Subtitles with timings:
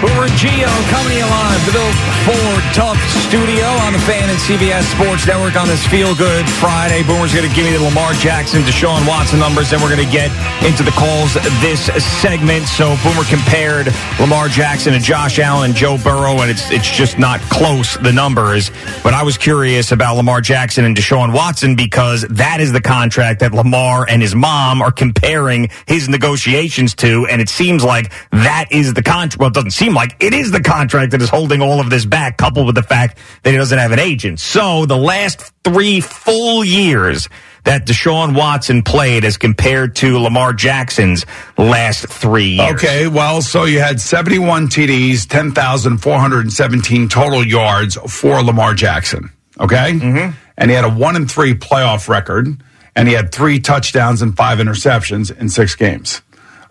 [0.00, 1.60] Boomer Gio coming alive.
[1.66, 6.14] The Built Ford Tough Studio on the Fan and CBS Sports Network on this Feel
[6.14, 7.02] Good Friday.
[7.04, 10.10] Boomer's going to give me the Lamar Jackson, Deshaun Watson numbers, and we're going to
[10.12, 10.32] get
[10.64, 12.66] into the calls this segment.
[12.66, 13.88] So Boomer compared
[14.18, 18.70] Lamar Jackson to Josh Allen, Joe Burrow, and it's it's just not close the numbers.
[19.02, 23.40] But I was curious about Lamar Jackson and Deshaun Watson because that is the contract
[23.40, 28.49] that Lamar and his mom are comparing his negotiations to, and it seems like that
[28.70, 29.38] is the contract.
[29.38, 32.04] Well, it doesn't seem like it is the contract that is holding all of this
[32.04, 34.40] back, coupled with the fact that he doesn't have an agent.
[34.40, 37.28] So the last three full years
[37.64, 41.26] that Deshaun Watson played as compared to Lamar Jackson's
[41.58, 42.72] last three years.
[42.74, 49.30] Okay, well, so you had 71 TDs, 10,417 total yards for Lamar Jackson.
[49.58, 49.92] Okay?
[49.92, 50.36] Mm-hmm.
[50.56, 52.62] And he had a one and three playoff record,
[52.96, 56.22] and he had three touchdowns and five interceptions in six games.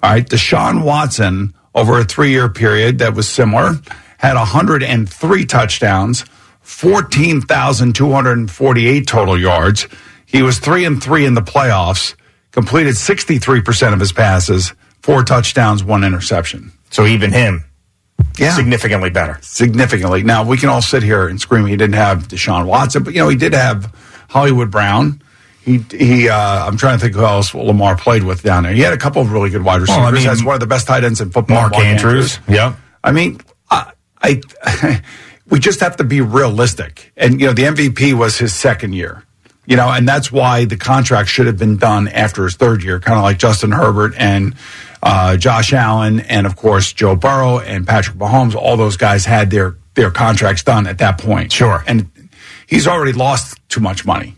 [0.02, 3.74] All right, Deshaun Watson over a three year period that was similar,
[4.18, 6.26] had 103 touchdowns,
[6.62, 9.88] 14,248 total yards.
[10.26, 12.16] He was three and three in the playoffs,
[12.52, 16.72] completed 63% of his passes, four touchdowns, one interception.
[16.92, 17.66] So even him,
[18.38, 18.56] yeah.
[18.56, 19.38] significantly better.
[19.42, 20.24] Significantly.
[20.24, 23.20] Now, we can all sit here and scream he didn't have Deshaun Watson, but, you
[23.20, 23.94] know, he did have
[24.30, 25.22] Hollywood Brown.
[25.64, 28.74] He, he uh, I'm trying to think who else Lamar played with down there.
[28.74, 29.98] He had a couple of really good wide receivers.
[29.98, 31.58] Well, I mean, Has one of the best tight ends in football.
[31.58, 32.38] Mark, Mark Andrews.
[32.38, 32.56] Andrews.
[32.56, 32.76] Yeah.
[33.04, 33.40] I mean,
[33.70, 35.02] I, I
[35.50, 37.12] we just have to be realistic.
[37.18, 39.24] And, you know, the MVP was his second year.
[39.66, 43.00] You know, and that's why the contract should have been done after his third year,
[43.00, 44.56] kind of like Justin Herbert and
[45.04, 48.56] uh, Josh Allen, and of course Joe Burrow and Patrick Mahomes.
[48.56, 51.52] All those guys had their their contracts done at that point.
[51.52, 52.10] Sure, and
[52.66, 54.36] he's already lost too much money.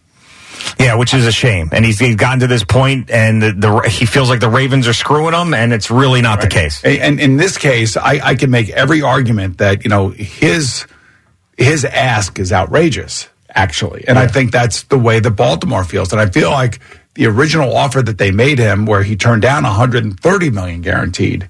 [0.79, 1.69] Yeah, which is a shame.
[1.71, 4.87] And he's, he's gotten to this point, and the, the, he feels like the Ravens
[4.87, 6.49] are screwing him, and it's really not right.
[6.49, 6.83] the case.
[6.83, 10.85] And in this case, I, I can make every argument that you know his
[11.57, 14.23] his ask is outrageous, actually, and yeah.
[14.23, 16.11] I think that's the way that Baltimore feels.
[16.11, 16.79] And I feel like
[17.13, 21.49] the original offer that they made him, where he turned down 130 million guaranteed,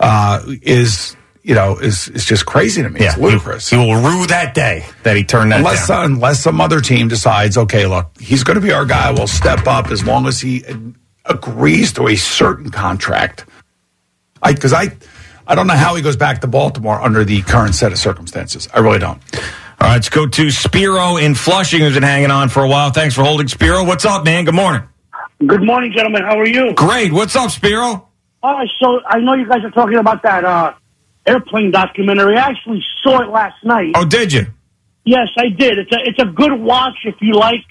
[0.00, 3.00] uh, is you know, is is just crazy to me.
[3.00, 3.68] Yeah, it's ludicrous.
[3.68, 6.04] He, he, will rue that day that he turned that unless, down.
[6.04, 9.10] unless some other team decides, okay, look, he's going to be our guy.
[9.10, 10.64] We'll step up as long as he
[11.24, 13.44] agrees to a certain contract.
[14.42, 14.96] I because I
[15.46, 18.68] I don't know how he goes back to Baltimore under the current set of circumstances.
[18.72, 19.20] I really don't.
[19.80, 22.90] All right, let's go to Spiro in Flushing, who's been hanging on for a while.
[22.90, 23.84] Thanks for holding, Spiro.
[23.84, 24.44] What's up, man?
[24.44, 24.82] Good morning.
[25.44, 26.22] Good morning, gentlemen.
[26.22, 26.72] How are you?
[26.74, 27.12] Great.
[27.12, 28.08] What's up, Spiro?
[28.44, 30.74] All right, so I know you guys are talking about that uh,
[31.26, 32.36] airplane documentary.
[32.36, 33.92] I actually saw it last night.
[33.94, 34.46] Oh, did you?
[35.04, 35.78] Yes, I did.
[35.78, 37.64] It's a it's a good watch if you like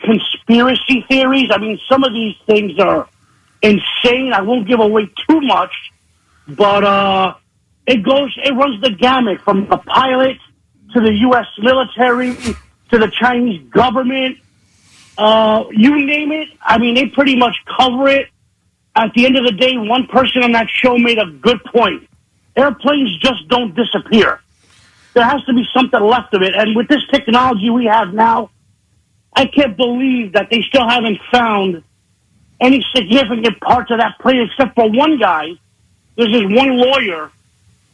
[0.00, 1.50] conspiracy theories.
[1.52, 3.08] I mean, some of these things are
[3.62, 4.32] insane.
[4.32, 5.72] I won't give away too much,
[6.48, 7.34] but uh,
[7.86, 10.38] it goes it runs the gamut from the pilot
[10.94, 11.46] to the U.S.
[11.58, 14.38] military to the Chinese government.
[15.16, 16.48] Uh, you name it.
[16.60, 18.28] I mean, they pretty much cover it.
[18.96, 22.08] At the end of the day, one person on that show made a good point
[22.56, 24.40] airplanes just don't disappear.
[25.14, 26.54] There has to be something left of it.
[26.54, 28.50] And with this technology we have now,
[29.32, 31.82] I can't believe that they still haven't found
[32.60, 35.52] any significant parts of that plane except for one guy.
[36.16, 37.30] There's this one lawyer,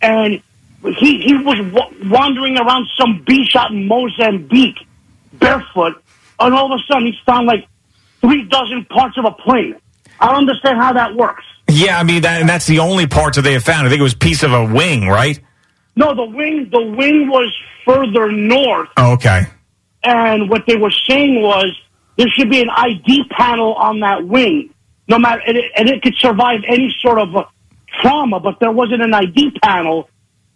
[0.03, 0.43] and
[0.83, 4.87] he he was w- wandering around some beach out in Mozambique
[5.33, 6.03] barefoot,
[6.39, 7.67] and all of a sudden he's found like
[8.21, 9.77] three dozen parts of a plane.
[10.21, 11.45] I don't understand how that works.
[11.71, 13.87] Yeah, I mean, that, and that's the only parts that they have found.
[13.87, 15.39] I think it was piece of a wing, right?
[15.97, 17.53] No, the wing the wing was
[17.85, 19.43] further north, Oh, okay.
[20.05, 21.67] and what they were saying was
[22.17, 24.73] there should be an ID panel on that wing,
[25.09, 27.45] no matter and it, and it could survive any sort of uh
[28.01, 30.09] trauma, but there wasn't an ID panel,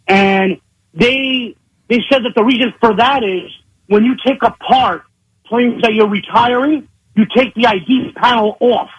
[0.07, 0.59] and
[0.95, 1.57] they
[1.89, 3.51] they said that the reason for that is
[3.89, 5.03] when you take apart
[5.47, 8.91] planes that you're retiring, you take the ID panel off.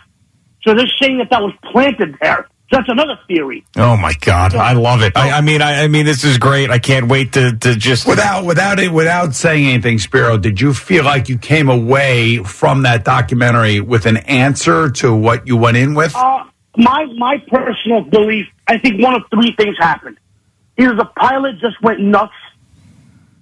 [0.65, 2.47] So they're saying that that was planted there.
[2.71, 3.63] So that's another theory.
[3.77, 5.15] Oh my God, I love it.
[5.15, 6.71] I, I mean, I, I mean, this is great.
[6.71, 10.73] I can't wait to, to just Without without it without saying anything, Spiro, did you
[10.73, 15.77] feel like you came away from that documentary with an answer to what you went
[15.77, 16.15] in with?
[16.15, 16.45] Uh,
[16.75, 20.17] my my personal belief, I think one of three things happened.
[20.79, 22.33] Either the pilot just went nuts,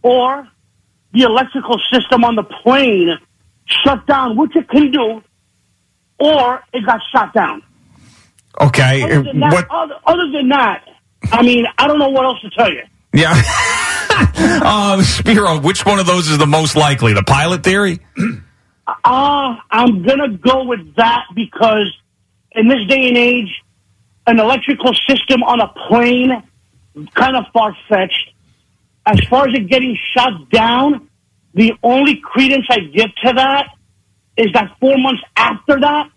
[0.02, 0.46] or
[1.14, 3.18] the electrical system on the plane
[3.66, 5.24] shut down, which it can do,
[6.20, 7.62] or it got shot down.
[8.60, 9.04] okay.
[9.04, 9.68] Other than that, What?
[9.72, 10.86] other, other than that,
[11.32, 12.84] I mean, I don't know what else to tell you.
[13.14, 13.32] Yeah.
[14.66, 17.14] um, Spiro, which one of those is the most likely?
[17.14, 18.00] The pilot theory?
[18.86, 21.90] Uh, I'm gonna go with that because
[22.52, 23.48] in this day and age,
[24.28, 26.44] an electrical system on a plane,
[27.16, 28.34] kind of far fetched.
[29.06, 31.08] As far as it getting shot down,
[31.54, 33.68] the only credence I give to that
[34.38, 36.10] is that four months after that,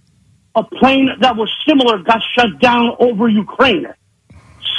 [0.55, 3.87] a plane that was similar got shut down over Ukraine.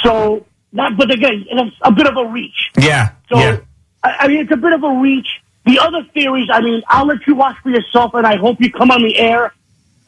[0.02, 2.70] So that, but again, it's a bit of a reach.
[2.78, 3.10] Yeah.
[3.30, 3.60] So, yeah.
[4.02, 5.26] I, I mean, it's a bit of a reach.
[5.66, 8.72] The other theories, I mean, I'll let you watch for yourself, and I hope you
[8.72, 9.52] come on the air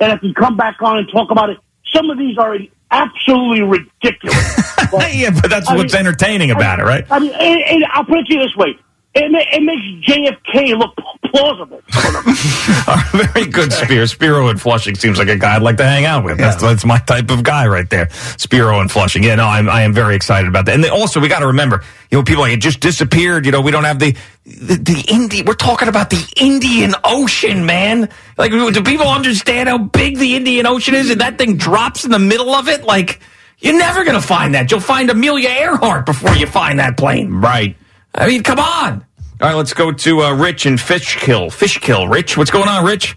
[0.00, 1.59] and I can come back on and talk about it.
[1.94, 2.56] Some of these are
[2.91, 4.73] absolutely ridiculous.
[4.91, 7.05] But- yeah, but that's I what's mean- entertaining about it, right?
[7.11, 8.77] I mean, and, and I'll put it to you this way.
[9.12, 10.94] It, it makes JFK look
[11.32, 11.82] plausible.
[13.34, 14.06] Very good, Spiro.
[14.06, 16.38] Spiro in Flushing seems like a guy I'd like to hang out with.
[16.38, 18.08] That's, that's my type of guy right there.
[18.10, 19.24] Spiro in Flushing.
[19.24, 20.76] Yeah, no, I'm, I am very excited about that.
[20.76, 23.46] And then also, we got to remember, you know, people like it just disappeared.
[23.46, 25.42] You know, we don't have the the, the Indi.
[25.42, 28.08] We're talking about the Indian Ocean, man.
[28.38, 31.10] Like, do people understand how big the Indian Ocean is?
[31.10, 32.84] And that thing drops in the middle of it.
[32.84, 33.20] Like,
[33.58, 34.70] you're never gonna find that.
[34.70, 37.32] You'll find Amelia Earhart before you find that plane.
[37.40, 37.76] Right.
[38.14, 39.04] I mean, come on.
[39.40, 41.50] All right, let's go to uh, Rich in Fishkill.
[41.50, 42.36] Fishkill, Rich.
[42.36, 43.16] What's going on, Rich?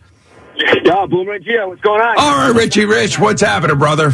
[0.55, 2.15] Yeah, Boomer and Gio, what's going on?
[2.17, 4.11] All right, Richie Rich, what's happening, brother?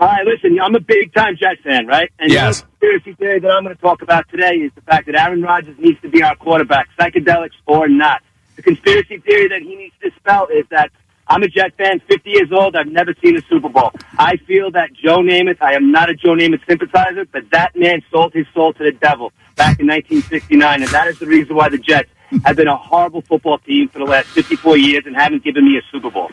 [0.00, 2.10] All right, listen, I'm a big time Jets fan, right?
[2.18, 2.60] And Yes.
[2.60, 5.42] the conspiracy theory that I'm going to talk about today is the fact that Aaron
[5.42, 8.22] Rodgers needs to be our quarterback, psychedelics or not.
[8.56, 10.90] The conspiracy theory that he needs to spell is that
[11.28, 12.76] I'm a Jet fan, 50 years old.
[12.76, 13.90] I've never seen a Super Bowl.
[14.16, 18.02] I feel that Joe Namath, I am not a Joe Namath sympathizer, but that man
[18.12, 21.68] sold his soul to the devil back in 1969, and that is the reason why
[21.68, 22.10] the Jets
[22.44, 25.78] have been a horrible football team for the last 54 years and haven't given me
[25.78, 26.30] a Super Bowl.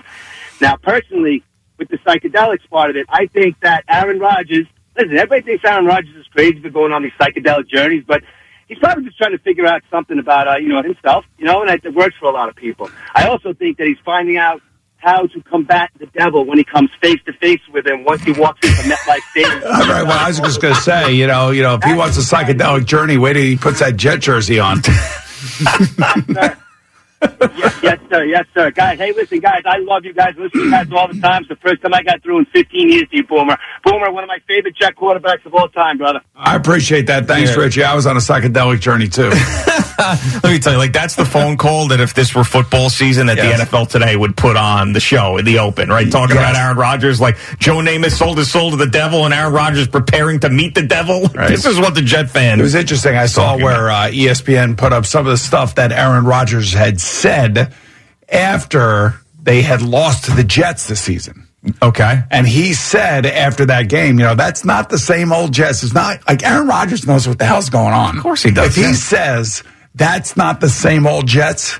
[0.61, 1.43] Now, personally,
[1.77, 5.85] with the psychedelics part of it, I think that Aaron Rodgers, listen, everybody thinks Aaron
[5.85, 8.21] Rodgers is crazy for going on these psychedelic journeys, but
[8.67, 11.63] he's probably just trying to figure out something about, uh, you know, himself, you know,
[11.63, 12.91] and it works for a lot of people.
[13.15, 14.61] I also think that he's finding out
[15.03, 18.31] how to combat the devil when he comes face to face with him once he
[18.31, 19.63] walks into MetLife Stadium.
[19.65, 20.03] All right.
[20.03, 22.21] Well, I was just going to say, you know, you know, if he wants a
[22.21, 24.81] psychedelic journey, wait till he puts that jet jersey on.
[26.33, 26.57] sir.
[27.57, 28.23] Yes, yes, sir.
[28.25, 28.71] Yes, sir.
[28.71, 30.33] Guys, hey, listen, guys, I love you guys.
[30.37, 31.41] Listen to you guys all the time.
[31.43, 33.57] It's the first time I got through in 15 years to you, Boomer.
[33.83, 36.21] Boomer, one of my favorite Jet quarterbacks of all time, brother.
[36.35, 37.27] I appreciate that.
[37.27, 37.63] Thanks, Yeah.
[37.63, 37.83] Richie.
[37.83, 39.31] I was on a psychedelic journey too.
[40.03, 43.27] Let me tell you, like that's the phone call that if this were football season,
[43.27, 43.59] that Yes.
[43.59, 46.11] the NFL today would put on the show in the open, right?
[46.11, 49.53] Talking about Aaron Rodgers, like Joe Namath sold his soul to the devil, and Aaron
[49.53, 51.21] Rodgers preparing to meet the devil.
[51.33, 51.49] Right.
[51.49, 52.59] This is what the Jet fan.
[52.59, 53.15] It was interesting.
[53.17, 56.99] I saw where uh, ESPN put up some of the stuff that Aaron Rodgers had
[57.13, 57.73] said
[58.29, 61.47] after they had lost to the Jets this season.
[61.81, 62.23] okay.
[62.29, 65.83] And he said after that game, you know, that's not the same old Jets.
[65.83, 68.17] It's not like Aaron Rodgers knows what the hell's going on.
[68.17, 69.63] Of course he does, If he says
[69.95, 71.79] that's not the same old Jets,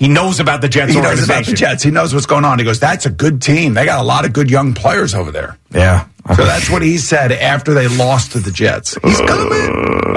[0.00, 1.82] He knows about the Jets he knows about the Jets.
[1.82, 2.58] He knows what's going on.
[2.58, 3.74] He goes, that's a good team.
[3.74, 5.58] They got a lot of good young players over there.
[5.70, 6.06] Yeah.
[6.34, 8.96] So that's what he said after they lost to the Jets.
[9.04, 9.48] He's coming.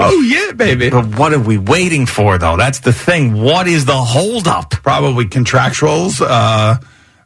[0.00, 0.88] Oh yeah, baby.
[0.88, 2.56] But what are we waiting for, though?
[2.56, 3.34] That's the thing.
[3.42, 4.70] What is the holdup?
[4.70, 6.78] Probably contractuals, uh,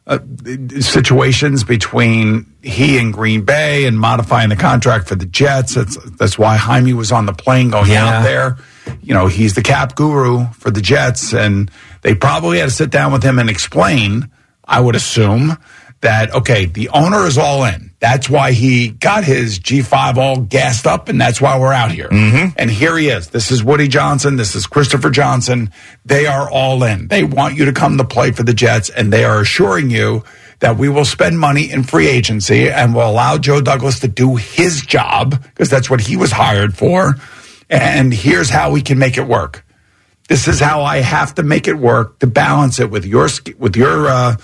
[0.05, 0.19] uh,
[0.81, 5.75] situations between he and Green Bay and modifying the contract for the Jets.
[5.75, 8.05] That's that's why Jaime was on the plane going Yeah.
[8.19, 8.57] out there.
[9.01, 11.69] You know, he's the cap guru for the Jets, and
[12.01, 14.29] they probably had to sit down with him and explain.
[14.65, 15.57] I would assume
[16.01, 17.91] that okay, the owner is all in.
[17.99, 22.07] That's why he got his G5 all gassed up, and that's why we're out here.
[22.07, 22.53] Mm-hmm.
[22.57, 23.29] And here he is.
[23.29, 24.37] This is Woody Johnson.
[24.37, 25.71] This is Christopher Johnson.
[26.05, 27.09] They are all in.
[27.09, 30.23] They want you to come to play for the Jets, and they are assuring you
[30.59, 34.35] that we will spend money in free agency and will allow Joe Douglas to do
[34.35, 37.15] his job because that's what he was hired for.
[37.69, 39.65] And here's how we can make it work.
[40.29, 43.75] This is how I have to make it work to balance it with your with
[43.75, 44.35] your uh,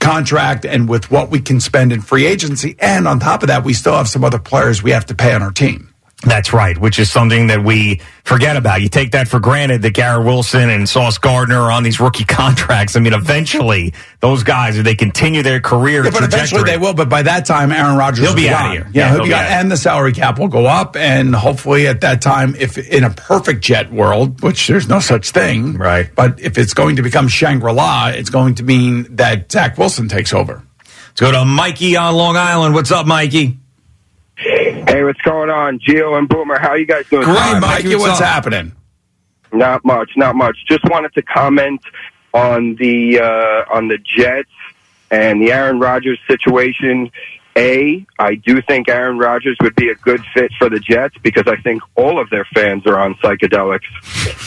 [0.00, 2.74] contract and with what we can spend in free agency.
[2.80, 5.32] And on top of that, we still have some other players we have to pay
[5.32, 5.91] on our team.
[6.24, 8.80] That's right, which is something that we forget about.
[8.80, 12.24] You take that for granted that Garrett Wilson and Sauce Gardner are on these rookie
[12.28, 12.96] contracts.
[12.96, 16.94] I mean, eventually those guys, if they continue their career, yeah, but eventually they will.
[16.94, 18.52] But by that time, Aaron Rodgers he'll be gone.
[18.52, 18.90] out of here.
[18.92, 22.02] Yeah, yeah he'll, be gone, and the salary cap will go up, and hopefully at
[22.02, 26.10] that time, if in a perfect jet world, which there's no such thing, right?
[26.14, 30.08] But if it's going to become Shangri La, it's going to mean that Zach Wilson
[30.08, 30.62] takes over.
[31.08, 32.74] Let's go to Mikey on Long Island.
[32.74, 33.58] What's up, Mikey?
[34.92, 35.78] Hey, what's going on?
[35.78, 37.24] Gio and Boomer, how you guys doing?
[37.24, 37.60] Great, Mikey.
[37.60, 38.72] Mikey what's, what's happening?
[39.50, 40.58] Not much, not much.
[40.68, 41.80] Just wanted to comment
[42.34, 44.50] on the uh, on the Jets
[45.10, 47.10] and the Aaron Rodgers situation.
[47.56, 51.44] A, I do think Aaron Rodgers would be a good fit for the Jets because
[51.46, 53.88] I think all of their fans are on psychedelics.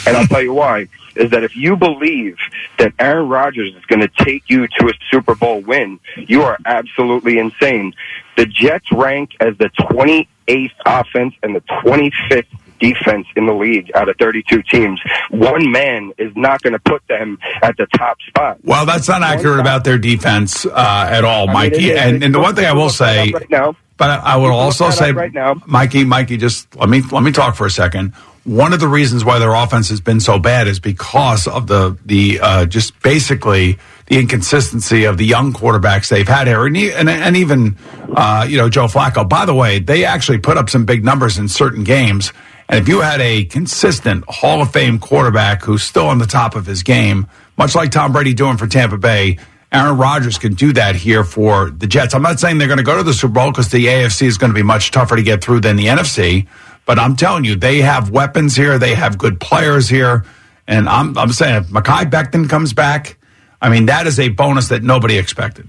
[0.05, 0.87] And I'll tell you why.
[1.15, 2.37] Is that if you believe
[2.77, 6.57] that Aaron Rodgers is going to take you to a Super Bowl win, you are
[6.65, 7.93] absolutely insane.
[8.37, 12.47] The Jets rank as the 28th offense and the 25th
[12.79, 15.01] defense in the league out of 32 teams.
[15.29, 18.59] One man is not going to put them at the top spot.
[18.63, 21.77] Well, that's not accurate about their defense uh, at all, Mikey.
[21.77, 24.89] mean, and, and the one thing I will say, right now, but I will also
[24.89, 25.61] say, right now.
[25.65, 28.13] Mikey, Mikey, just let me let me talk for a second
[28.45, 31.97] one of the reasons why their offense has been so bad is because of the
[32.05, 37.09] the uh, just basically the inconsistency of the young quarterbacks they've had here, and, and,
[37.09, 37.75] and even
[38.15, 39.27] uh, you know Joe Flacco.
[39.27, 42.31] By the way, they actually put up some big numbers in certain games,
[42.69, 46.55] and if you had a consistent Hall of Fame quarterback who's still on the top
[46.55, 49.39] of his game, much like Tom Brady doing for Tampa Bay.
[49.71, 52.13] Aaron Rodgers can do that here for the Jets.
[52.13, 54.37] I'm not saying they're going to go to the Super Bowl because the AFC is
[54.37, 56.47] going to be much tougher to get through than the NFC.
[56.85, 58.77] But I'm telling you, they have weapons here.
[58.77, 60.25] They have good players here.
[60.67, 63.17] And I'm, I'm saying if Mekhi Becton comes back,
[63.61, 65.67] I mean, that is a bonus that nobody expected.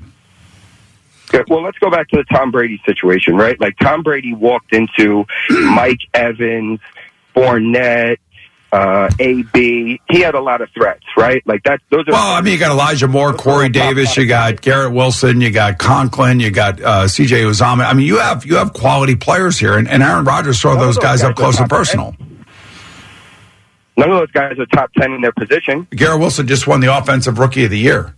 [1.28, 3.60] Okay, well, let's go back to the Tom Brady situation, right?
[3.60, 6.80] Like Tom Brady walked into Mike Evans,
[7.34, 8.18] Fournette,
[8.72, 10.00] uh, AB.
[10.08, 11.42] He had a lot of threats, right?
[11.46, 11.80] Like that.
[11.90, 12.12] Those are.
[12.12, 15.78] Well, I mean, you got Elijah Moore, Corey Davis, you got Garrett Wilson, you got
[15.78, 17.42] Conklin, you got uh, C.J.
[17.42, 17.86] Uzomah.
[17.86, 20.96] I mean, you have you have quality players here, and, and Aaron Rodgers saw those,
[20.96, 22.12] those, guys, guys up close and personal.
[22.18, 22.44] 10.
[23.98, 25.86] None of those guys are top ten in their position.
[25.90, 28.14] Garrett Wilson just won the Offensive Rookie of the Year.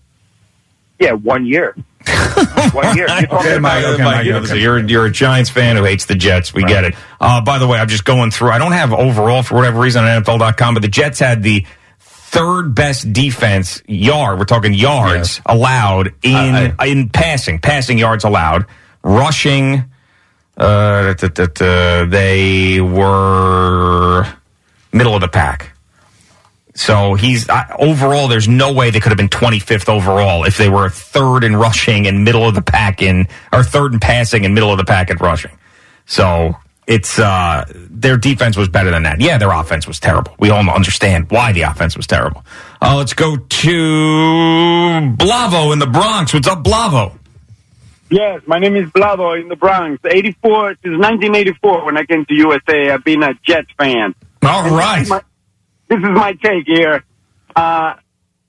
[0.99, 1.77] Yeah, one year.
[2.97, 3.07] year.
[3.09, 4.61] You're okay, Mike, okay, Mike, okay.
[4.61, 6.53] You're, you're a Giants fan who hates the Jets.
[6.55, 6.69] We right.
[6.69, 6.95] get it.
[7.21, 8.51] Uh, by the way, I'm just going through.
[8.51, 11.65] I don't have overall for whatever reason on NFL.com, but the Jets had the
[11.99, 14.39] third best defense yard.
[14.39, 18.67] We're talking yards allowed in uh, I, in passing, passing yards allowed,
[19.03, 19.85] rushing.
[20.57, 21.15] Uh,
[22.11, 24.27] they were
[24.93, 25.73] middle of the pack.
[26.79, 28.29] So he's uh, overall.
[28.29, 32.07] There's no way they could have been 25th overall if they were third in rushing
[32.07, 35.11] and middle of the pack in, or third in passing and middle of the pack
[35.11, 35.51] in rushing.
[36.07, 36.55] So
[36.87, 39.21] it's uh, their defense was better than that.
[39.21, 40.37] Yeah, their offense was terrible.
[40.39, 42.45] We all understand why the offense was terrible.
[42.81, 43.69] Uh, let's go to
[45.17, 46.33] Blavo in the Bronx.
[46.33, 47.19] What's up, Blavo?
[48.09, 50.01] Yes, my name is Blavo in the Bronx.
[50.05, 52.93] 84 since 1984 when I came to USA.
[52.93, 54.15] I've been a Jets fan.
[54.45, 55.25] All right
[55.89, 57.05] this is my take here.
[57.57, 57.95] Uh,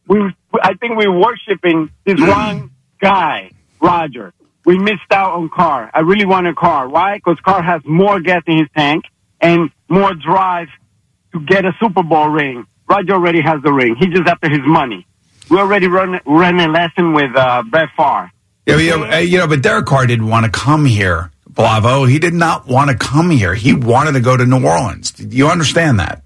[0.08, 0.20] we,
[0.62, 4.34] I think we're worshiping this wrong guy, Roger.
[4.66, 5.90] We missed out on Carr.
[5.94, 6.90] I really want a Carr.
[6.90, 7.16] Why?
[7.16, 9.06] Because Carr has more gas in his tank
[9.40, 10.68] and more drive
[11.34, 12.66] to get a Super Bowl ring.
[12.88, 13.96] Roger already has the ring.
[13.98, 15.06] He's just after his money.
[15.50, 18.32] We already run, ran a lesson with uh, Brett Favre.
[18.66, 22.08] Yeah, yeah, you know, but Derek Carr didn't want to come here, Blavo.
[22.08, 23.56] He did not want to come here.
[23.56, 25.12] He wanted to go to New Orleans.
[25.12, 26.22] Do you understand that?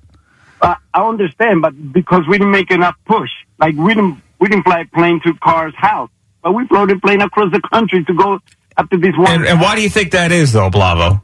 [0.64, 3.30] I, I understand, but because we didn't make enough push,
[3.60, 6.10] like we didn't we didn't fly a plane to Carr's house,
[6.42, 8.40] but we flew a plane across the country to go
[8.78, 9.32] after this one.
[9.32, 11.22] And, and why do you think that is, though, Blavo?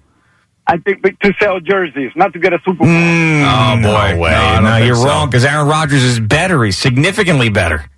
[0.68, 2.88] I think to sell jerseys, not to get a Super Bowl.
[2.88, 4.32] Mm, oh boy, no way!
[4.32, 5.06] No, no you're so.
[5.06, 6.64] wrong because Aaron Rodgers is better.
[6.64, 7.90] He's significantly better.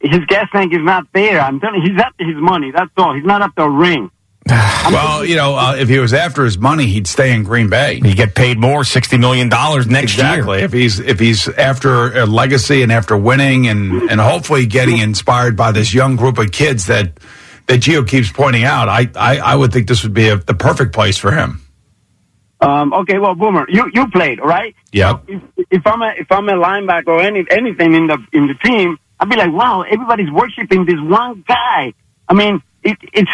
[0.00, 1.40] His gas tank is not there.
[1.40, 2.72] I'm telling you, he's after his money.
[2.72, 3.14] That's all.
[3.14, 4.10] He's not after a ring.
[4.90, 8.00] Well, you know, uh, if he was after his money, he'd stay in Green Bay.
[8.02, 10.26] He'd get paid more, sixty million dollars next year.
[10.26, 10.56] Exactly.
[10.58, 10.64] year.
[10.64, 15.56] If he's if he's after a legacy and after winning and and hopefully getting inspired
[15.56, 17.20] by this young group of kids that
[17.66, 20.54] that Gio keeps pointing out, I I, I would think this would be a, the
[20.54, 21.62] perfect place for him.
[22.60, 24.74] Um, okay, well, Boomer, you you played, all right?
[24.92, 25.24] Yep.
[25.28, 28.54] If, if I'm a if I'm a linebacker or any anything in the in the
[28.54, 31.94] team, I'd be like, wow, everybody's worshiping this one guy.
[32.28, 33.30] I mean, it, it's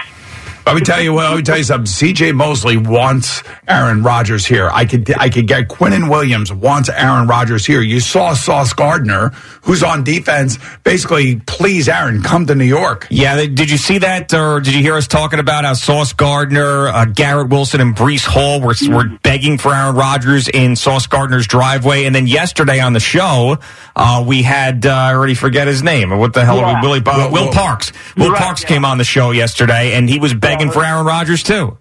[0.66, 1.12] Let me tell you.
[1.14, 1.86] Well, let me tell you something.
[1.86, 2.32] C.J.
[2.32, 4.68] Mosley wants Aaron Rodgers here.
[4.68, 7.80] I could I could get Quinnen Williams wants Aaron Rodgers here.
[7.80, 9.28] You saw Sauce Gardner,
[9.62, 13.06] who's on defense, basically please Aaron come to New York.
[13.10, 16.88] Yeah, did you see that, or did you hear us talking about how Sauce Gardner,
[16.88, 21.46] uh, Garrett Wilson, and Breece Hall were, were begging for Aaron Rodgers in Sauce Gardner's
[21.46, 22.06] driveway?
[22.06, 23.58] And then yesterday on the show,
[23.94, 26.10] uh, we had uh, I already forget his name.
[26.18, 26.88] What the hell are we?
[26.88, 27.92] Willie, Will- Will Parks.
[28.16, 28.68] Will Right, Parks yeah.
[28.68, 31.76] came on the show yesterday, and he was begging for Aaron Rodgers too.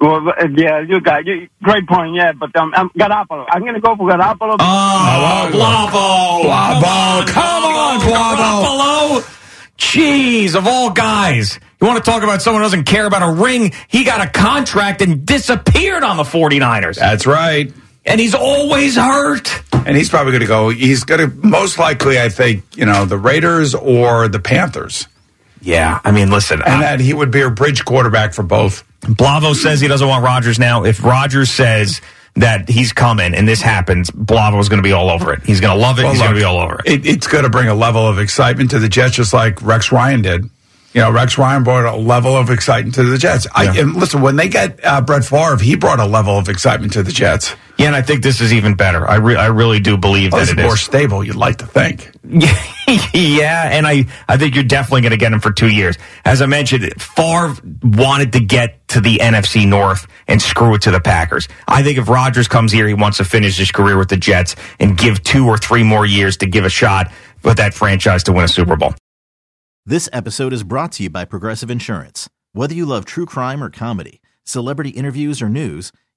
[0.00, 2.32] well, yeah, you got you, great point, yeah.
[2.32, 3.46] But um, I'm Garoppolo.
[3.50, 4.56] I'm gonna go for Garoppolo.
[4.58, 7.26] Oh, Blavo, Blavo.
[7.28, 8.64] Come on, Blavo.
[9.20, 9.36] Blavo.
[9.78, 13.32] Jeez, of all guys, you want to talk about someone who doesn't care about a
[13.42, 13.72] ring?
[13.88, 16.96] He got a contract and disappeared on the 49ers.
[16.96, 17.72] That's right.
[18.04, 19.62] And he's always hurt.
[19.72, 20.68] And he's probably going to go.
[20.68, 25.08] He's going to most likely, I think, you know, the Raiders or the Panthers,
[25.60, 26.62] Yeah, I mean, listen.
[26.64, 28.84] and that he would be a bridge quarterback for both.
[29.02, 30.84] Blavo says he doesn't want Rodgers now.
[30.84, 32.00] If Rodgers says
[32.36, 35.42] that he's coming and this happens, Blavo's going to be all over it.
[35.42, 36.04] He's going to love it.
[36.04, 36.92] Well, he's going to be all over it.
[36.92, 39.90] it, it's going to bring a level of excitement to the Jets, just like Rex
[39.92, 40.44] Ryan did.
[40.92, 43.46] You know, Rex Ryan brought a level of excitement to the Jets.
[43.54, 46.92] I, and listen, when they get uh, Brett Favre, he brought a level of excitement
[46.94, 47.54] to the Jets.
[47.80, 49.08] Yeah, and I think this is even better.
[49.08, 50.82] I, re- I really do believe Well, that it's it more is.
[50.82, 52.10] stable, you'd like to think.
[53.14, 55.96] yeah, and I, I think you're definitely going to get him for two years.
[56.24, 60.90] As I mentioned, Favre wanted to get to the NFC North and screw it to
[60.90, 61.48] the Packers.
[61.66, 64.56] I think if Rodgers comes here, he wants to finish his career with the Jets
[64.78, 67.10] and give two or three more years to give a shot
[67.42, 68.94] with that franchise to win a Super Bowl.
[69.86, 72.28] This episode is brought to you by Progressive Insurance.
[72.52, 75.92] Whether you love true crime or comedy, celebrity interviews or news,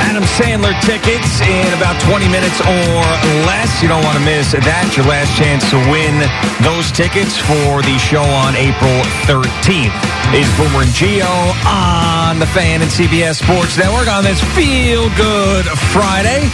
[0.00, 3.04] Adam Sandler tickets in about 20 minutes or
[3.46, 3.82] less.
[3.82, 4.92] You don't want to miss that.
[4.96, 6.16] Your last chance to win
[6.64, 8.96] those tickets for the show on April
[9.28, 9.92] 13th
[10.32, 11.30] is Boomer and Gio
[11.68, 16.48] on the Fan and CBS Sports Network on this Feel Good Friday.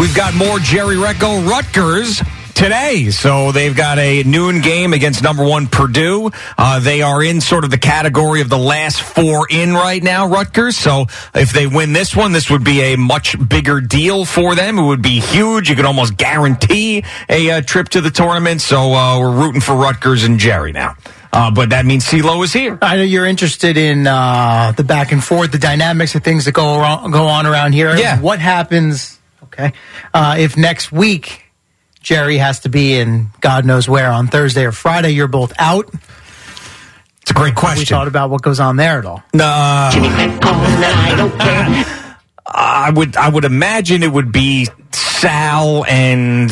[0.00, 2.20] We've got more Jerry Recco Rutgers
[2.62, 3.10] today.
[3.10, 6.30] So they've got a noon game against number one Purdue.
[6.56, 10.28] Uh, they are in sort of the category of the last four in right now,
[10.28, 10.76] Rutgers.
[10.76, 14.78] So if they win this one, this would be a much bigger deal for them.
[14.78, 15.70] It would be huge.
[15.70, 18.60] You could almost guarantee a uh, trip to the tournament.
[18.60, 20.94] So uh, we're rooting for Rutgers and Jerry now.
[21.32, 22.78] Uh, but that means CeeLo is here.
[22.80, 26.52] I know you're interested in uh, the back and forth, the dynamics of things that
[26.52, 27.96] go around, go on around here.
[27.96, 28.20] Yeah.
[28.20, 29.18] What happens?
[29.42, 29.72] Okay,
[30.14, 31.41] uh, if next week
[32.02, 35.88] Jerry has to be in God knows where on Thursday or Friday, you're both out.
[37.22, 37.80] It's a great question.
[37.80, 39.22] We thought about what goes on there at all.
[39.38, 39.92] Uh,
[42.46, 46.50] I would I would imagine it would be Sal and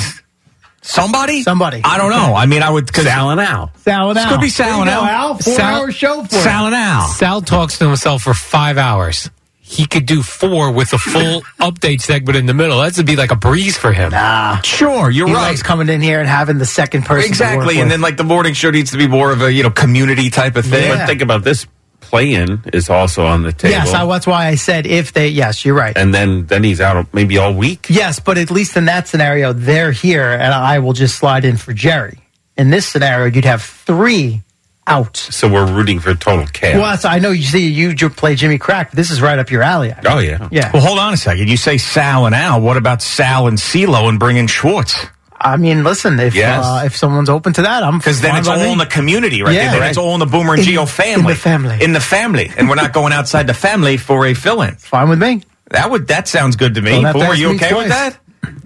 [0.83, 1.43] somebody.
[1.43, 1.81] Somebody.
[1.85, 2.35] I don't know.
[2.35, 3.73] I mean, I would cause Sal and Al.
[3.79, 4.31] Sal and It's Al.
[4.31, 5.29] gonna be Sal and There you go, Al.
[5.33, 5.39] Al.
[5.39, 7.09] Four Sal- hour show for Sal and Al.
[7.09, 9.29] Sal talks to himself for five hours.
[9.71, 12.81] He could do four with a full update segment in the middle.
[12.81, 14.11] That would be like a breeze for him.
[14.11, 14.61] Nah.
[14.63, 15.51] Sure, you're He right.
[15.51, 17.29] likes coming in here and having the second person.
[17.31, 19.71] Exactly, and then like the morning show needs to be more of a you know
[19.71, 20.89] community type of thing.
[20.91, 20.97] Yeah.
[20.99, 21.69] But think about this
[22.01, 23.71] play-in is also on the table.
[23.75, 25.29] yes, I, that's why I said if they.
[25.29, 25.97] Yes, you're right.
[25.97, 27.87] and then then he's out maybe all week.
[27.89, 31.57] Yes, but at least in that scenario, they're here, and I will just slide in
[31.57, 32.19] for Jerry.
[32.57, 34.43] In this scenario, you'd have three
[34.91, 35.17] out.
[35.17, 36.77] So we're rooting for total chaos.
[36.77, 38.91] Well, that's, I know you see you ju- play Jimmy Crack.
[38.91, 39.93] But this is right up your alley.
[40.05, 40.49] Oh yeah.
[40.51, 40.71] Yeah.
[40.73, 41.49] Well, hold on a second.
[41.49, 42.61] You say Sal and Al.
[42.61, 45.07] What about Sal and CeeLo and bringing Schwartz?
[45.43, 46.65] I mean, listen, if Yes.
[46.67, 48.73] uh, if someone's open to that, I'm Because then it's all me.
[48.73, 49.55] in the community, right?
[49.55, 49.89] Yeah, then right.
[49.89, 51.33] it's all in the Boomer and In- Gio in family.
[51.33, 51.79] the family.
[51.83, 52.53] In the family.
[52.55, 54.75] And we're not going outside the family for a fill-in.
[54.75, 55.43] Fine with me.
[55.71, 57.01] That would that sounds good to me.
[57.01, 58.19] Don't Boomer, ask you me okay with that?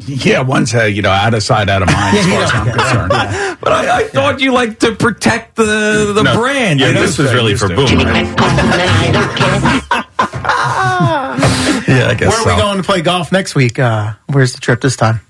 [0.06, 2.72] Yeah, one's uh, you know out of sight, out of mind, as far as I'm
[2.72, 3.12] concerned.
[3.12, 3.56] yeah.
[3.60, 6.38] But I, I thought you liked to protect the the No.
[6.38, 6.80] brand.
[6.80, 7.00] Yeah, you know?
[7.02, 8.04] this was really for Boomer.
[11.86, 13.78] Yeah, I guess Where are we going to play golf next week?
[13.78, 15.20] Uh, where's the trip this time?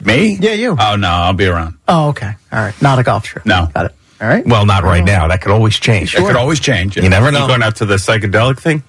[0.00, 0.38] Me?
[0.40, 0.76] Yeah, you.
[0.78, 1.76] Oh no, I'll be around.
[1.88, 2.32] Oh, okay.
[2.52, 2.80] All right.
[2.80, 3.44] Not a golf trip.
[3.44, 3.68] No.
[3.74, 3.94] Got it.
[4.20, 4.46] All right.
[4.46, 5.26] Well, not right now.
[5.28, 6.14] That could always change.
[6.14, 6.96] It could always change.
[6.96, 7.42] You never know.
[7.42, 8.82] You going out to the psychedelic thing?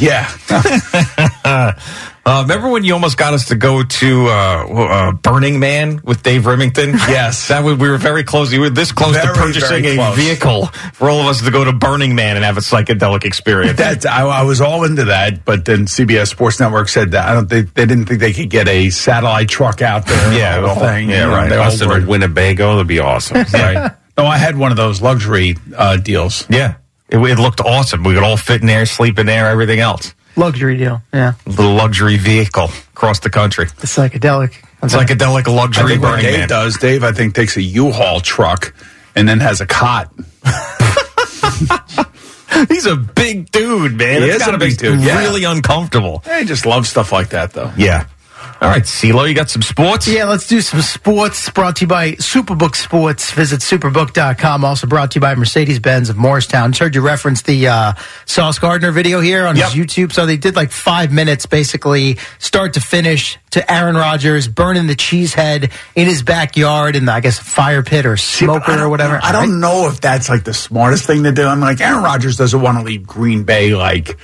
[0.00, 0.30] Yeah.
[2.30, 6.22] Uh, remember when you almost got us to go to uh, uh, Burning Man with
[6.22, 6.90] Dave Remington?
[7.10, 7.48] Yes.
[7.48, 8.52] that was, we were very close.
[8.52, 11.50] We were this close Very, to purchasing very a vehicle for all of us to
[11.50, 13.78] go to Burning Man and have a psychedelic experience.
[13.78, 17.34] That I, I was all into that, but then CBS Sports Network said that I
[17.34, 20.32] don't think they didn't think they could get a satellite truck out there.
[20.32, 21.10] Yeah, the whole thing.
[21.10, 21.48] yeah, right.
[21.48, 23.38] They in were- Winnebago, that'd be awesome.
[23.52, 23.92] right.
[24.16, 26.46] No, I had one of those luxury uh, deals.
[26.48, 26.76] yeah,
[27.08, 28.04] it, it looked awesome.
[28.04, 30.14] We could all fit in there, sleep in there, everything else.
[30.36, 31.02] Luxury deal.
[31.12, 31.34] Yeah.
[31.44, 33.66] The luxury vehicle across the country.
[33.66, 34.54] The psychedelic.
[34.82, 36.48] Psychedelic I luxury think what Dave Man.
[36.48, 38.72] does, Dave, I think takes a U-Haul truck
[39.14, 40.10] and then has a cot.
[42.68, 44.22] He's a big dude, man.
[44.22, 45.20] He It's is gotta a big be dude, yeah.
[45.20, 46.22] Really uncomfortable.
[46.26, 47.72] I just love stuff like that, though.
[47.76, 48.06] Yeah.
[48.62, 50.06] All right, CeeLo, you got some sports?
[50.06, 51.48] Yeah, let's do some sports.
[51.48, 53.30] Brought to you by Superbook Sports.
[53.32, 54.66] Visit superbook.com.
[54.66, 56.72] Also brought to you by Mercedes Benz of Morristown.
[56.72, 57.94] Just heard you reference the uh,
[58.26, 60.12] Sauce Gardner video here on his YouTube.
[60.12, 64.94] So they did like five minutes, basically, start to finish, to Aaron Rodgers burning the
[64.94, 68.80] cheese head in his backyard in, the, I guess, a fire pit or smoker don't-
[68.80, 69.20] or whatever.
[69.22, 71.46] I don't know if that's like the smartest thing to do.
[71.46, 74.18] I'm like, Aaron Rodgers doesn't want to leave Green Bay like